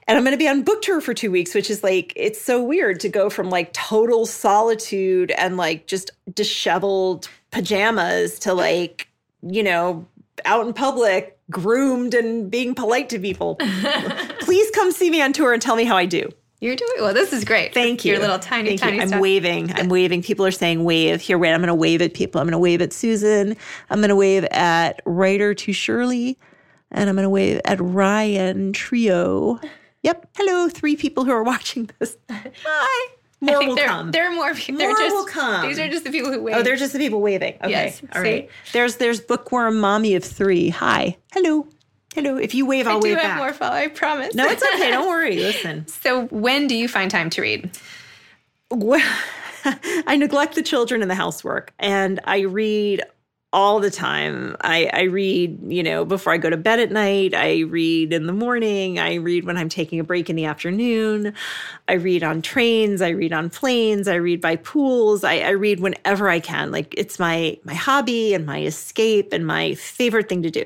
And 0.07 0.17
I'm 0.17 0.23
going 0.23 0.33
to 0.33 0.37
be 0.37 0.47
on 0.47 0.63
book 0.63 0.81
tour 0.81 1.01
for 1.01 1.13
two 1.13 1.31
weeks, 1.31 1.53
which 1.53 1.69
is 1.69 1.83
like, 1.83 2.13
it's 2.15 2.41
so 2.41 2.63
weird 2.63 2.99
to 3.01 3.09
go 3.09 3.29
from 3.29 3.49
like 3.49 3.73
total 3.73 4.25
solitude 4.25 5.31
and 5.31 5.57
like 5.57 5.87
just 5.87 6.11
disheveled 6.33 7.29
pajamas 7.51 8.39
to 8.39 8.53
like, 8.53 9.09
you 9.41 9.63
know, 9.63 10.07
out 10.45 10.65
in 10.65 10.73
public, 10.73 11.37
groomed 11.49 12.13
and 12.13 12.49
being 12.49 12.75
polite 12.75 13.09
to 13.09 13.19
people. 13.19 13.55
Please 14.39 14.71
come 14.71 14.91
see 14.91 15.09
me 15.09 15.21
on 15.21 15.33
tour 15.33 15.53
and 15.53 15.61
tell 15.61 15.75
me 15.75 15.83
how 15.83 15.97
I 15.97 16.05
do. 16.05 16.29
You're 16.59 16.75
doing 16.75 16.91
well. 16.99 17.13
This 17.13 17.33
is 17.33 17.43
great. 17.43 17.73
Thank 17.73 18.03
you. 18.03 18.13
Your 18.13 18.21
little 18.21 18.39
tiny, 18.39 18.69
Thank 18.69 18.81
tiny 18.81 18.95
you. 18.95 19.01
I'm 19.03 19.07
stuff. 19.09 19.21
waving. 19.21 19.71
I'm 19.73 19.89
waving. 19.89 20.23
People 20.23 20.43
are 20.45 20.51
saying 20.51 20.83
wave. 20.83 21.21
Here, 21.21 21.37
wait. 21.37 21.53
I'm 21.53 21.59
going 21.59 21.67
to 21.67 21.75
wave 21.75 22.01
at 22.01 22.15
people. 22.15 22.41
I'm 22.41 22.47
going 22.47 22.53
to 22.53 22.57
wave 22.59 22.81
at 22.81 22.93
Susan. 22.93 23.55
I'm 23.91 23.99
going 23.99 24.09
to 24.09 24.15
wave 24.15 24.43
at 24.45 25.01
writer 25.05 25.53
to 25.53 25.73
Shirley. 25.73 26.39
And 26.91 27.09
I'm 27.09 27.15
going 27.15 27.23
to 27.23 27.29
wave 27.29 27.59
at 27.65 27.79
Ryan 27.81 28.73
Trio. 28.73 29.59
Yep. 30.03 30.29
Hello, 30.37 30.69
three 30.69 30.95
people 30.95 31.25
who 31.25 31.31
are 31.31 31.43
watching 31.43 31.89
this. 31.99 32.17
Hi. 32.29 32.51
I 33.39 33.45
More 33.45 33.57
think 33.59 33.69
will 33.69 33.75
there, 33.75 33.87
come. 33.87 34.09
there 34.11 34.27
are 34.31 34.33
more 34.33 34.55
people. 34.55 34.79
They're 34.79 34.89
More 34.89 34.97
just, 34.97 35.15
will 35.15 35.25
come. 35.27 35.67
These 35.67 35.77
are 35.77 35.87
just 35.87 36.03
the 36.05 36.09
people 36.09 36.31
who 36.31 36.41
wait. 36.41 36.55
Oh, 36.55 36.63
they're 36.63 36.75
just 36.75 36.93
the 36.93 36.97
people 36.97 37.21
waving. 37.21 37.53
Okay. 37.61 37.69
Yes, 37.69 38.01
All 38.15 38.23
see? 38.23 38.29
right. 38.31 38.49
There's 38.73 38.95
there's 38.95 39.21
bookworm 39.21 39.79
mommy 39.79 40.15
of 40.15 40.23
three. 40.23 40.69
Hi. 40.69 41.17
Hello. 41.33 41.67
Hello. 42.15 42.37
If 42.37 42.55
you 42.55 42.65
wave, 42.65 42.87
I'll 42.87 42.99
wave. 42.99 43.15
back. 43.17 43.25
I 43.25 43.27
do 43.27 43.29
have 43.29 43.37
more 43.37 43.53
follow. 43.53 43.75
I 43.75 43.87
promise. 43.89 44.33
no, 44.33 44.47
it's 44.47 44.63
okay. 44.63 44.89
Don't 44.89 45.07
worry. 45.07 45.35
Listen. 45.39 45.87
So 45.87 46.25
when 46.27 46.65
do 46.65 46.73
you 46.75 46.87
find 46.87 47.11
time 47.11 47.29
to 47.29 47.41
read? 47.43 47.77
Well, 48.71 48.99
I 50.07 50.15
neglect 50.17 50.55
the 50.55 50.63
children 50.63 51.03
and 51.03 51.11
the 51.11 51.15
housework, 51.15 51.73
and 51.77 52.19
I 52.23 52.39
read 52.39 53.03
all 53.53 53.79
the 53.79 53.89
time. 53.89 54.57
I, 54.61 54.89
I 54.93 55.01
read, 55.03 55.59
you 55.71 55.81
know, 55.81 56.03
before 56.03 56.33
I 56.33 56.37
go 56.37 56.49
to 56.49 56.57
bed 56.57 56.79
at 56.79 56.91
night. 56.91 57.33
I 57.33 57.61
read 57.61 58.11
in 58.11 58.27
the 58.27 58.33
morning. 58.33 58.99
I 58.99 59.15
read 59.15 59.45
when 59.45 59.57
I'm 59.57 59.69
taking 59.69 59.99
a 59.99 60.03
break 60.03 60.29
in 60.29 60.35
the 60.35 60.45
afternoon. 60.45 61.33
I 61.87 61.93
read 61.93 62.23
on 62.23 62.41
trains. 62.41 63.01
I 63.01 63.09
read 63.09 63.33
on 63.33 63.49
planes. 63.49 64.07
I 64.07 64.15
read 64.15 64.41
by 64.41 64.57
pools. 64.57 65.23
I, 65.23 65.39
I 65.39 65.49
read 65.51 65.79
whenever 65.79 66.29
I 66.29 66.39
can. 66.39 66.71
Like 66.71 66.93
it's 66.97 67.19
my 67.19 67.57
my 67.63 67.73
hobby 67.73 68.33
and 68.33 68.45
my 68.45 68.63
escape 68.63 69.31
and 69.31 69.47
my 69.47 69.75
favorite 69.75 70.27
thing 70.27 70.43
to 70.43 70.51
do. 70.51 70.65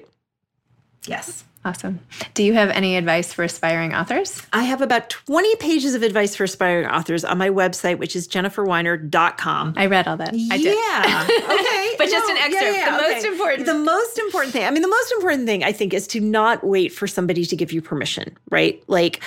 Yes. 1.05 1.43
Awesome. 1.63 1.99
Do 2.33 2.43
you 2.43 2.53
have 2.53 2.69
any 2.71 2.95
advice 2.95 3.31
for 3.33 3.43
aspiring 3.43 3.93
authors? 3.93 4.41
I 4.51 4.63
have 4.63 4.81
about 4.81 5.11
20 5.11 5.55
pages 5.57 5.93
of 5.93 6.01
advice 6.01 6.35
for 6.35 6.43
aspiring 6.43 6.87
authors 6.87 7.23
on 7.23 7.37
my 7.37 7.49
website, 7.49 7.99
which 7.99 8.15
is 8.15 8.27
jenniferweiner.com. 8.27 9.73
I 9.77 9.85
read 9.85 10.07
all 10.07 10.17
that. 10.17 10.29
I 10.33 10.57
did. 10.57 10.75
Yeah. 10.75 11.27
Okay. 11.61 11.95
But 11.97 12.09
just 12.09 12.29
an 12.31 12.37
excerpt. 12.37 12.85
The 12.85 12.91
most 12.91 13.25
important- 13.25 13.65
The 13.65 13.73
most 13.75 14.17
important 14.19 14.53
thing. 14.53 14.63
I 14.65 14.71
mean, 14.71 14.81
the 14.81 14.87
most 14.87 15.11
important 15.11 15.45
thing 15.45 15.63
I 15.63 15.71
think 15.71 15.93
is 15.93 16.07
to 16.07 16.19
not 16.19 16.63
wait 16.63 16.89
for 16.91 17.05
somebody 17.07 17.45
to 17.45 17.55
give 17.55 17.71
you 17.71 17.81
permission, 17.81 18.35
right? 18.49 18.81
Like 18.87 19.21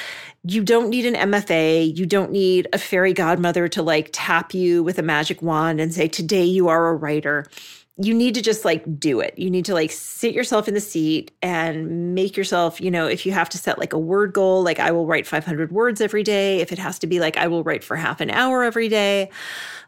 you 0.45 0.63
don't 0.65 0.89
need 0.91 1.07
an 1.07 1.31
MFA. 1.31 1.97
You 1.97 2.07
don't 2.07 2.31
need 2.33 2.67
a 2.73 2.79
fairy 2.79 3.13
godmother 3.13 3.69
to 3.69 3.83
like 3.83 4.11
tap 4.13 4.55
you 4.55 4.83
with 4.83 4.99
a 4.99 5.03
magic 5.03 5.43
wand 5.43 5.81
and 5.81 5.93
say, 5.95 6.09
today 6.09 6.45
you 6.45 6.69
are 6.69 6.89
a 6.89 6.95
writer. 6.95 7.47
You 7.97 8.13
need 8.13 8.35
to 8.35 8.43
just 8.43 8.65
like 8.65 8.99
do 8.99 9.21
it. 9.21 9.39
You 9.39 9.51
need 9.51 9.65
to 9.67 9.75
like 9.75 9.93
sit 9.93 10.35
yourself 10.35 10.67
in 10.67 10.75
the 10.75 10.81
seat 10.81 11.31
and 11.43 12.15
make 12.15 12.37
yourself, 12.37 12.81
you 12.81 12.91
know, 12.91 13.07
if 13.07 13.25
you 13.25 13.31
have 13.31 13.49
to 13.51 13.59
set 13.59 13.79
like 13.79 13.93
a 13.93 13.99
word 13.99 14.33
goal, 14.33 14.65
like 14.65 14.81
I 14.81 14.91
will 14.91 15.07
write 15.07 15.29
500 15.29 15.71
words 15.71 16.01
every 16.01 16.25
day. 16.25 16.61
If 16.61 16.73
it 16.73 16.79
has 16.79 16.99
to 17.01 17.07
be 17.07 17.21
like 17.21 17.37
I 17.37 17.47
will 17.47 17.63
write 17.63 17.85
for 17.85 17.95
half 17.97 18.21
an 18.21 18.31
hour 18.31 18.65
every 18.65 18.89
day, 18.89 19.31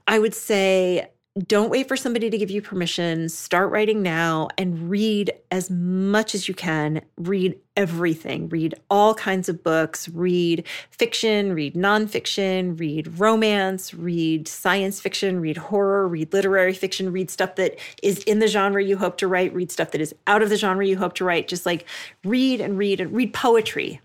I 0.06 0.20
would 0.20 0.34
say 0.34 1.08
don't 1.36 1.68
wait 1.68 1.86
for 1.86 1.96
somebody 1.96 2.30
to 2.30 2.38
give 2.38 2.50
you 2.50 2.62
permission. 2.62 3.28
Start 3.28 3.70
writing 3.70 4.02
now 4.02 4.48
and 4.56 4.88
read 4.88 5.32
as 5.50 5.70
much 5.70 6.34
as 6.34 6.48
you 6.48 6.54
can. 6.54 7.02
Read 7.18 7.58
everything. 7.76 8.48
Read 8.48 8.74
all 8.88 9.14
kinds 9.14 9.50
of 9.50 9.62
books. 9.62 10.08
Read 10.08 10.66
fiction, 10.90 11.52
read 11.52 11.74
nonfiction, 11.74 12.80
read 12.80 13.18
romance, 13.18 13.92
read 13.92 14.48
science 14.48 14.98
fiction, 14.98 15.40
read 15.40 15.58
horror, 15.58 16.08
read 16.08 16.32
literary 16.32 16.72
fiction, 16.72 17.12
read 17.12 17.30
stuff 17.30 17.56
that 17.56 17.78
is 18.02 18.20
in 18.20 18.38
the 18.38 18.48
genre 18.48 18.82
you 18.82 18.96
hope 18.96 19.18
to 19.18 19.28
write, 19.28 19.52
read 19.54 19.70
stuff 19.70 19.90
that 19.90 20.00
is 20.00 20.14
out 20.26 20.42
of 20.42 20.48
the 20.48 20.56
genre 20.56 20.86
you 20.86 20.96
hope 20.96 21.12
to 21.14 21.24
write. 21.24 21.48
Just 21.48 21.66
like 21.66 21.84
read 22.24 22.62
and 22.62 22.78
read 22.78 22.98
and 22.98 23.12
read 23.12 23.34
poetry 23.34 24.00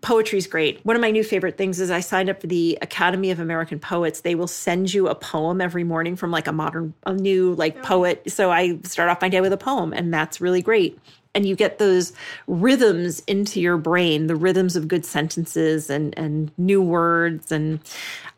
poetry's 0.00 0.46
great. 0.46 0.84
One 0.84 0.96
of 0.96 1.02
my 1.02 1.10
new 1.10 1.24
favorite 1.24 1.56
things 1.56 1.80
is 1.80 1.90
I 1.90 2.00
signed 2.00 2.28
up 2.28 2.40
for 2.40 2.46
the 2.46 2.78
Academy 2.82 3.30
of 3.30 3.40
American 3.40 3.78
Poets. 3.78 4.20
They 4.20 4.34
will 4.34 4.46
send 4.46 4.92
you 4.92 5.08
a 5.08 5.14
poem 5.14 5.60
every 5.60 5.84
morning 5.84 6.16
from 6.16 6.30
like 6.30 6.46
a 6.46 6.52
modern, 6.52 6.94
a 7.04 7.12
new 7.12 7.54
like 7.54 7.82
poet. 7.82 8.30
So 8.30 8.50
I 8.50 8.78
start 8.82 9.08
off 9.08 9.20
my 9.20 9.28
day 9.28 9.40
with 9.40 9.52
a 9.52 9.58
poem, 9.58 9.92
and 9.92 10.12
that's 10.12 10.40
really 10.40 10.62
great. 10.62 10.98
And 11.34 11.46
you 11.46 11.54
get 11.54 11.78
those 11.78 12.12
rhythms 12.46 13.20
into 13.26 13.60
your 13.60 13.76
brain, 13.76 14.26
the 14.26 14.36
rhythms 14.36 14.76
of 14.76 14.88
good 14.88 15.04
sentences 15.04 15.90
and 15.90 16.16
and 16.18 16.50
new 16.56 16.82
words. 16.82 17.52
And 17.52 17.80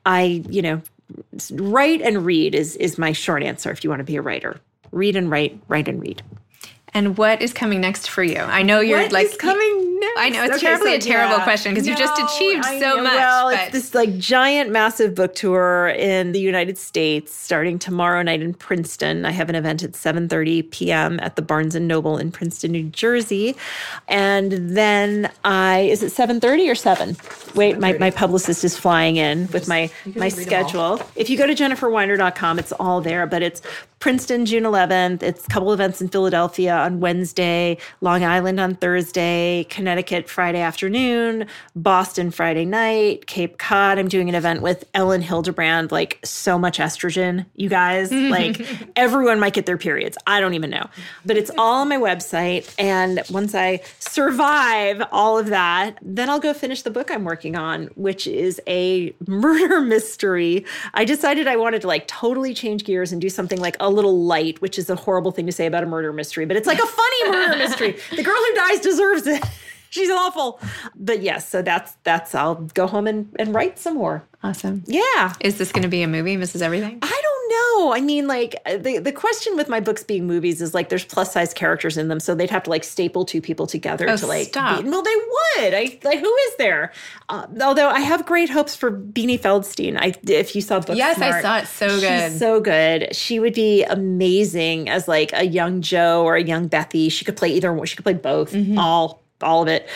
I, 0.05 0.43
you 0.49 0.63
know, 0.63 0.83
write 1.53 2.03
and 2.03 2.25
read 2.25 2.55
is 2.55 2.77
is 2.77 2.99
my 2.99 3.13
short 3.13 3.43
answer 3.43 3.71
if 3.71 3.85
you 3.85 3.91
want 3.91 4.01
to 4.01 4.05
be 4.05 4.17
a 4.17 4.23
writer. 4.23 4.61
Read 4.91 5.17
and 5.17 5.31
write, 5.31 5.61
write 5.69 5.87
and 5.87 6.01
read. 6.01 6.23
And 6.95 7.19
what 7.19 7.43
is 7.43 7.53
coming 7.53 7.81
next 7.81 8.09
for 8.09 8.23
you? 8.23 8.39
I 8.39 8.63
know 8.63 8.81
you're 8.81 9.03
What 9.03 9.13
like 9.13 9.27
is 9.27 9.37
coming 9.37 9.78
next? 10.01 10.21
I 10.21 10.29
know 10.31 10.45
it's 10.45 10.57
Okay, 10.57 10.67
terribly 10.67 10.91
so 10.93 10.97
a 10.97 11.01
terrible 11.01 11.37
yeah. 11.39 11.45
question 11.45 11.73
because 11.73 11.87
you've 11.87 11.99
just 11.99 12.19
achieved 12.19 12.65
I 12.65 12.81
so 12.81 12.97
know. 12.97 13.03
much. 13.03 13.15
Well, 13.15 13.51
but 13.51 13.61
it's 13.61 13.73
this 13.73 13.95
like 13.95 14.17
giant, 14.19 14.71
massive 14.71 15.15
book 15.15 15.35
tour 15.35 15.89
in 15.89 16.33
the 16.33 16.41
United 16.41 16.79
States 16.79 17.35
starting 17.35 17.79
tomorrow 17.79 18.23
night 18.23 18.43
in 18.43 18.55
Princeton. 18.55 19.25
I 19.25 19.31
have 19.31 19.49
an 19.49 19.55
event 19.55 19.83
at 19.83 19.93
7:30 19.93 20.71
p.m. 20.71 21.19
at 21.21 21.37
the 21.37 21.43
Barnes 21.43 21.75
and 21.75 21.87
Noble 21.89 22.19
in 22.19 22.31
Princeton, 22.33 22.73
New 22.73 22.85
Jersey, 22.85 23.57
and 24.09 24.53
then 24.53 25.31
I 25.45 25.81
is 25.81 26.03
it 26.03 26.13
7:30 26.13 26.71
or 26.71 26.75
7? 26.75 27.17
Wait, 27.55 27.79
my, 27.79 27.93
my 27.95 28.11
publicist 28.11 28.65
is 28.65 28.77
flying 28.77 29.17
in 29.17 29.49
with 29.53 29.69
my 29.69 29.91
my 30.15 30.29
schedule. 30.29 31.01
If 31.17 31.29
you 31.31 31.37
go 31.39 31.47
to 31.47 31.55
jenniferweiner.com, 31.55 32.59
it's 32.59 32.73
all 32.73 33.01
there, 33.01 33.27
but 33.27 33.43
it's 33.43 33.61
Princeton, 34.01 34.47
June 34.47 34.63
11th. 34.63 35.25
It's 35.25 35.45
a 35.45 35.49
couple 35.49 35.73
events 35.73 36.01
in 36.01 36.09
Philadelphia 36.09 36.73
on 36.73 37.01
Wednesday, 37.01 37.79
Long 38.01 38.25
Island 38.25 38.61
on 38.61 38.77
Thursday, 38.77 39.67
Connecticut 39.71 40.29
Friday 40.29 40.61
afternoon, 40.61 41.47
Boston 41.75 42.31
Friday 42.31 42.65
night, 42.65 43.27
Cape 43.27 43.59
Cod. 43.59 43.99
I'm 43.99 44.07
doing 44.07 44.29
an 44.29 44.37
event 44.37 44.63
with 44.63 44.85
Elin 44.95 45.21
Hilderbrand, 45.21 45.91
like 45.91 46.21
so 46.23 46.59
much 46.59 46.79
estrogen, 46.79 47.47
you 47.57 47.69
guys. 47.69 48.13
Like 48.29 48.61
everyone 48.95 49.41
might 49.41 49.55
get 49.55 49.65
their 49.65 49.79
periods. 49.79 50.19
I 50.27 50.41
don't 50.41 50.53
even 50.53 50.69
know. 50.69 50.91
But 51.25 51.39
it's 51.39 51.51
all 51.57 51.81
on 51.81 51.89
my 51.89 51.97
website. 51.97 52.73
And 52.79 53.23
once 53.31 53.55
I 53.55 53.81
survive 54.01 55.03
all 55.11 55.39
of 55.39 55.47
that, 55.47 55.99
then 56.03 56.29
I'll 56.29 56.41
go 56.41 56.53
finish 56.53 56.83
the 56.83 56.91
book 56.91 57.11
I'm 57.11 57.25
working 57.25 57.57
on, 57.57 57.87
which 57.95 58.27
is 58.27 58.61
a 58.67 59.15
murder 59.27 59.81
mystery. 59.81 60.67
I 60.93 61.07
decided 61.07 61.49
I 61.49 61.57
wanted 61.57 61.81
to 61.83 61.87
like 61.87 62.07
totally 62.07 62.53
change 62.53 62.85
gears 62.85 63.13
and 63.13 63.21
do 63.21 63.31
something 63.31 63.61
like 63.61 63.77
a 63.81 63.88
little 63.91 64.23
light, 64.25 64.61
which 64.61 64.79
is 64.79 64.89
a 64.91 64.95
horrible 64.97 65.31
thing 65.31 65.47
to 65.47 65.53
say 65.53 65.67
about 65.67 65.83
a 65.83 65.87
murder 65.87 66.13
mystery, 66.13 66.45
but 66.47 66.57
it's 66.57 66.67
like 66.67 66.79
a 66.79 66.87
funny 66.87 67.31
murder 67.31 67.57
mystery. 67.65 67.97
The 68.15 68.23
girl 68.23 68.37
who 68.37 68.55
dies 68.55 68.81
deserves 68.81 69.27
it. 69.27 69.43
She's 69.91 70.11
awful. 70.11 70.61
But 70.95 71.23
yes, 71.23 71.49
so 71.49 71.63
that's 71.63 71.95
that's 72.05 72.35
I'll 72.35 72.57
go 72.57 72.87
home 72.87 73.07
and, 73.07 73.35
and 73.39 73.55
write 73.55 73.79
some 73.79 73.95
more. 73.95 74.23
awesome. 74.43 74.85
Yeah. 74.87 75.33
Is 75.41 75.57
this 75.57 75.73
going 75.73 75.83
to 75.83 75.89
be 75.89 76.03
a 76.03 76.09
movie, 76.09 76.37
Mrs. 76.37 76.61
Everything? 76.61 76.99
I 77.01 77.21
don't 77.23 77.28
I 77.95 78.01
mean, 78.01 78.27
like 78.27 78.55
the 78.65 78.99
the 78.99 79.13
question 79.13 79.57
with 79.57 79.69
my 79.69 79.81
books 79.81 80.03
being 80.03 80.27
movies 80.27 80.61
is 80.61 80.75
like 80.75 80.89
there's 80.89 81.05
plus 81.05 81.33
size 81.33 81.53
characters 81.55 81.97
in 81.97 82.09
them, 82.09 82.21
so 82.21 82.35
they'd 82.35 82.51
have 82.51 82.63
to 82.65 82.71
like 82.71 82.85
staple 82.85 83.25
two 83.25 83.41
people 83.41 83.67
together 83.67 84.07
Oh, 84.09 84.17
to 84.17 84.27
like. 84.27 84.49
stop. 84.49 84.83
Be, 84.83 84.89
well, 84.91 85.03
they 85.03 85.15
would. 85.17 85.75
I 85.75 85.99
like 86.05 86.19
who 86.21 86.35
is 86.49 86.57
there? 86.57 86.93
Uh, 87.29 87.47
although 87.63 87.89
I 87.89 88.01
have 88.01 88.27
great 88.27 88.51
hopes 88.51 88.75
for 88.75 88.91
Beanie 88.91 89.39
Feldstein. 89.41 89.97
I 89.99 90.15
if 90.31 90.55
you 90.57 90.61
saw 90.63 90.81
Book 90.81 90.97
Yes, 90.97 91.19
I 91.21 91.41
saw 91.41 91.59
it. 91.59 91.67
So 91.67 91.89
she's 91.89 92.01
good. 92.01 92.39
so 92.39 92.61
good. 92.61 93.15
She 93.15 93.39
would 93.41 93.55
be 93.55 93.85
amazing 93.85 94.89
as 94.89 95.07
like 95.09 95.31
a 95.33 95.45
young 95.47 95.81
Jo 95.81 96.25
or 96.25 96.37
a 96.37 96.43
young 96.43 96.69
Bethie. 96.69 97.11
She 97.11 97.25
could 97.25 97.37
play 97.37 97.51
either 97.51 97.73
one. 97.73 97.87
She 97.87 97.97
could 97.97 98.05
play 98.05 98.15
both. 98.15 98.53
Mm-hmm. 98.53 98.79
All 98.79 99.23
all 99.41 99.63
of 99.63 99.69
it. 99.69 99.89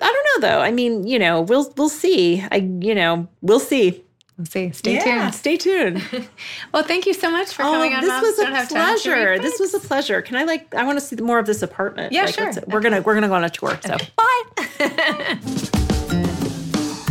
I 0.00 0.06
don't 0.12 0.42
know 0.42 0.48
though. 0.48 0.60
I 0.60 0.70
mean, 0.72 1.06
you 1.06 1.18
know, 1.18 1.42
we'll 1.42 1.72
we'll 1.76 1.88
see. 1.88 2.44
I 2.50 2.56
you 2.80 2.94
know 2.94 3.28
we'll 3.42 3.60
see. 3.60 4.04
We'll 4.38 4.46
see. 4.46 4.70
Stay 4.70 4.94
yeah, 4.94 5.02
tuned. 5.02 5.34
Stay 5.34 5.56
tuned. 5.56 6.00
well, 6.72 6.84
thank 6.84 7.06
you 7.06 7.14
so 7.14 7.28
much 7.28 7.52
for 7.52 7.62
oh, 7.62 7.72
coming 7.72 7.92
on. 7.92 8.02
this 8.02 8.08
Moms 8.08 8.22
was 8.22 8.36
Don't 8.36 8.52
a 8.52 8.54
Have 8.54 8.68
Time 8.68 8.96
to 8.96 9.02
pleasure. 9.02 9.36
This 9.40 9.58
was 9.58 9.74
a 9.74 9.80
pleasure. 9.80 10.22
Can 10.22 10.36
I 10.36 10.44
like? 10.44 10.72
I 10.76 10.84
want 10.84 10.96
to 11.00 11.04
see 11.04 11.16
more 11.16 11.40
of 11.40 11.46
this 11.46 11.60
apartment. 11.60 12.12
Yeah, 12.12 12.26
Like, 12.26 12.36
sure. 12.36 12.52
We're 12.68 12.80
gonna 12.80 13.02
we're 13.02 13.14
gonna 13.14 13.26
go 13.26 13.34
on 13.34 13.42
a 13.42 13.50
tour. 13.50 13.76
So 13.84 13.96
bye. 14.16 14.44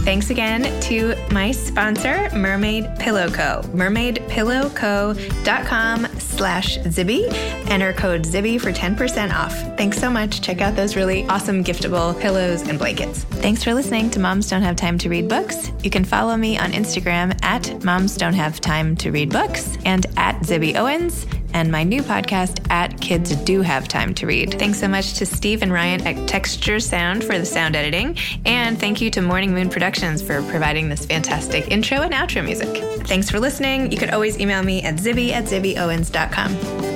Thanks 0.08 0.30
again 0.30 0.64
to 0.84 1.16
my 1.34 1.52
sponsor, 1.52 2.30
Mermaid 2.34 2.98
Pillow 2.98 3.30
Co. 3.30 3.60
Mermaidpillowco.com 3.74 6.06
slash 6.38 6.78
Zibby. 6.80 7.28
Enter 7.70 7.94
code 7.94 8.24
Zibby 8.24 8.62
for 8.62 8.72
10% 8.72 9.34
off. 9.34 9.54
Thanks 9.78 9.98
so 9.98 10.10
much. 10.10 10.42
Check 10.42 10.62
out 10.62 10.76
those 10.76 10.96
really 10.96 11.26
awesome 11.28 11.64
giftable 11.64 12.20
pillows 12.22 12.62
and 12.68 12.78
blankets. 12.78 13.24
Thanks 13.26 13.64
for 13.64 13.74
listening 13.74 14.10
to 14.12 14.20
Moms 14.20 14.50
Don't 14.50 14.62
Have 14.62 14.76
Time 14.76 14.98
to 15.00 15.10
Read 15.10 15.28
Books. 15.28 15.72
You 15.84 15.90
can 15.90 16.06
follow 16.06 16.38
me 16.38 16.58
on 16.58 16.72
Instagram 16.72 17.38
at 17.44 17.84
Moms 17.84 18.16
Don't 18.16 18.34
Have 18.34 18.62
Time 18.62 18.96
to 18.98 19.12
Read 19.12 19.32
Books 19.32 19.78
and 19.86 20.06
at 20.18 20.40
Zibby 20.42 20.76
Owens 20.76 21.26
and 21.54 21.72
my 21.72 21.84
new 21.84 22.02
podcast 22.02 22.66
at 22.70 23.00
Kids 23.00 23.36
Do 23.36 23.62
Have 23.62 23.88
Time 23.88 24.14
to 24.16 24.28
Read. 24.28 24.60
Thanks 24.60 24.80
so 24.80 24.88
much 24.88 25.14
to 25.16 25.26
Steve 25.26 25.62
and 25.62 25.72
Ryan 25.72 26.06
at 26.06 26.28
Texture 26.28 26.80
Sound 26.80 27.24
for 27.24 27.38
the 27.38 27.46
sound 27.46 27.76
editing. 27.76 28.18
And 28.46 28.80
thank 28.80 29.02
you 29.02 29.10
to 29.12 29.22
Morning 29.22 29.54
Moon 29.54 29.70
Productions 29.70 30.22
for 30.22 30.42
providing 30.44 30.90
this 30.90 31.06
fantastic 31.06 31.70
intro 31.70 32.02
and 32.02 32.14
outro 32.14 32.44
music. 32.44 32.84
Thanks 33.08 33.30
for 33.30 33.40
listening. 33.40 33.92
You 33.92 33.98
could 33.98 34.12
always 34.12 34.40
email 34.40 34.64
me 34.64 34.84
at 34.84 34.96
zibby 34.96 35.32
at 35.32 35.46
zibbyowens.com. 35.46 36.88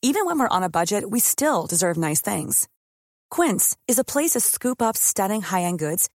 Even 0.00 0.24
when 0.24 0.38
we're 0.38 0.48
on 0.48 0.62
a 0.62 0.70
budget, 0.70 1.10
we 1.10 1.20
still 1.20 1.66
deserve 1.66 1.96
nice 1.96 2.20
things. 2.20 2.68
Quince 3.30 3.76
is 3.86 3.98
a 3.98 4.04
place 4.04 4.30
to 4.30 4.40
scoop 4.40 4.80
up 4.80 4.96
stunning 4.96 5.42
high-end 5.42 5.78
goods 5.78 6.08